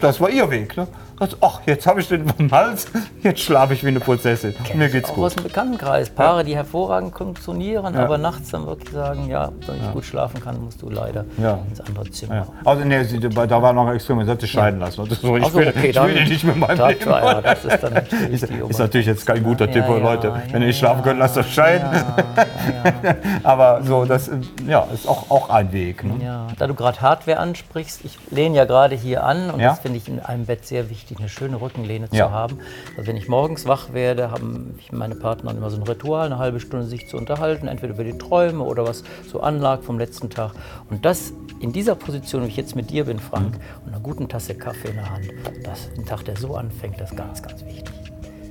das 0.00 0.20
war 0.20 0.28
ihr 0.28 0.50
Weg. 0.50 0.76
Ne? 0.76 0.86
Also, 1.20 1.36
ach, 1.40 1.60
jetzt 1.66 1.86
habe 1.86 2.00
ich 2.00 2.08
den 2.08 2.28
vom 2.28 2.50
Hals, 2.52 2.86
jetzt 3.22 3.40
schlafe 3.40 3.74
ich 3.74 3.82
wie 3.82 3.88
eine 3.88 4.00
Prinzessin. 4.00 4.54
Mir 4.74 4.88
geht's 4.88 5.10
auch 5.10 5.14
gut. 5.14 5.24
aus 5.24 5.34
dem 5.34 5.44
Bekanntenkreis. 5.44 6.10
Paare, 6.10 6.44
die 6.44 6.54
hervorragend 6.54 7.16
funktionieren, 7.16 7.94
Ja. 7.94 8.04
aber 8.04 8.18
nachts 8.18 8.50
dann 8.50 8.66
wirklich 8.66 8.90
sagen, 8.90 9.28
ja, 9.28 9.50
wenn 9.66 9.76
ich 9.76 9.92
gut 9.92 10.04
schlafen 10.04 10.40
kann, 10.40 10.62
musst 10.62 10.80
du 10.80 10.88
leider 10.90 11.24
Ja. 11.42 11.58
ins 11.68 11.80
andere 11.80 12.08
Zimmer. 12.10 12.34
Ja. 12.34 12.46
Also, 12.64 12.84
nee, 12.84 13.04
da 13.04 13.62
war 13.62 13.72
noch 13.72 13.86
ein 13.88 13.94
Experiment, 13.96 14.26
sie 14.28 14.32
hat 14.32 14.40
sich 14.40 14.50
scheiden 14.52 14.78
lassen. 14.80 15.00
Und 15.00 15.10
so, 15.12 15.36
ich 15.36 15.44
so, 15.46 15.54
will, 15.54 15.68
okay, 15.68 15.88
ich 15.90 15.96
will 16.02 16.24
nicht 16.24 16.44
mehr 16.44 16.54
mein 16.54 16.76
das, 16.76 16.88
Leben. 16.88 17.10
ja, 17.10 17.40
das 17.42 17.64
ist 17.64 17.82
dann 17.82 17.92
natürlich 17.94 18.42
Ist, 18.42 18.50
ist 18.50 18.78
natürlich 18.78 19.06
jetzt 19.06 19.26
kein 19.26 19.42
guter 19.42 19.66
Tipp, 19.66 19.84
Ja, 19.88 19.96
ja, 19.96 20.02
Leute. 20.02 20.32
Wenn 20.52 20.62
ihr 20.62 20.68
nicht 20.68 20.80
ja, 20.80 20.86
schlafen 20.88 21.02
könnt, 21.02 21.18
lasst 21.18 21.36
euch 21.36 21.52
scheiden. 21.52 21.88
Aber 23.42 23.82
so, 23.82 24.04
das 24.04 24.30
ja, 24.66 24.86
ist 24.92 25.08
auch, 25.08 25.30
auch 25.30 25.50
ein 25.50 25.72
Weg. 25.72 26.04
Ne? 26.04 26.24
Ja, 26.24 26.46
da 26.58 26.66
du 26.66 26.74
gerade 26.74 27.00
Hardware 27.00 27.38
ansprichst, 27.38 28.04
ich 28.04 28.18
lehne 28.30 28.56
ja 28.56 28.64
gerade 28.64 28.94
hier 28.94 29.24
an 29.24 29.50
und 29.50 29.60
Ja. 29.60 29.70
das 29.70 29.80
finde 29.80 29.98
ich 29.98 30.08
in 30.08 30.20
einem 30.20 30.46
Bett 30.46 30.66
sehr 30.66 30.90
wichtig, 30.90 31.07
eine 31.16 31.28
schöne 31.28 31.60
Rückenlehne 31.60 32.08
Ja. 32.12 32.26
zu 32.26 32.32
haben. 32.32 32.58
Also 32.96 33.08
wenn 33.08 33.16
ich 33.16 33.28
morgens 33.28 33.66
wach 33.66 33.92
werde, 33.92 34.30
haben 34.30 34.78
meine 34.92 35.14
Partner 35.14 35.52
immer 35.52 35.70
so 35.70 35.76
ein 35.76 35.82
Ritual, 35.84 36.26
eine 36.26 36.38
halbe 36.38 36.60
Stunde 36.60 36.86
sich 36.86 37.08
zu 37.08 37.16
unterhalten, 37.16 37.66
entweder 37.68 37.94
über 37.94 38.04
die 38.04 38.18
Träume 38.18 38.62
oder 38.64 38.86
was 38.86 39.04
so 39.30 39.40
anlag 39.40 39.82
vom 39.82 39.98
letzten 39.98 40.28
Tag. 40.30 40.52
Und 40.90 41.04
das 41.04 41.32
in 41.60 41.72
dieser 41.72 41.94
Position, 41.94 42.44
wie 42.44 42.48
ich 42.48 42.56
jetzt 42.56 42.76
mit 42.76 42.90
dir 42.90 43.04
bin, 43.06 43.18
Frank, 43.18 43.54
Mhm. 43.54 43.60
und 43.86 43.88
einer 43.94 44.00
guten 44.00 44.28
Tasse 44.28 44.54
Kaffee 44.54 44.88
in 44.88 44.96
der 44.96 45.10
Hand, 45.10 45.28
das 45.64 45.88
ein 45.96 46.04
Tag, 46.04 46.24
der 46.24 46.36
so 46.36 46.54
anfängt, 46.56 47.00
das 47.00 47.10
ist 47.10 47.16
ganz, 47.16 47.42
ganz 47.42 47.64
wichtig. 47.64 47.92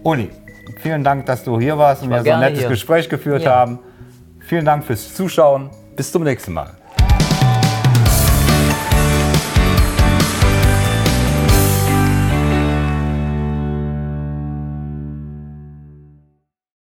Uli, 0.04 0.30
vielen 0.82 1.04
Dank, 1.04 1.26
dass 1.26 1.44
du 1.44 1.60
hier 1.60 1.78
warst 1.78 2.04
und 2.04 2.10
war 2.10 2.24
wir 2.24 2.32
so 2.32 2.36
ein 2.36 2.40
nettes 2.42 2.60
hier. 2.60 2.70
Gespräch 2.70 3.08
geführt 3.10 3.44
Ja. 3.44 3.56
haben. 3.56 3.80
Vielen 4.40 4.66
Dank 4.66 4.86
fürs 4.86 5.14
Zuschauen. 5.14 5.70
Bis 5.96 6.12
zum 6.12 6.24
nächsten 6.24 6.54
Mal. 6.54 6.72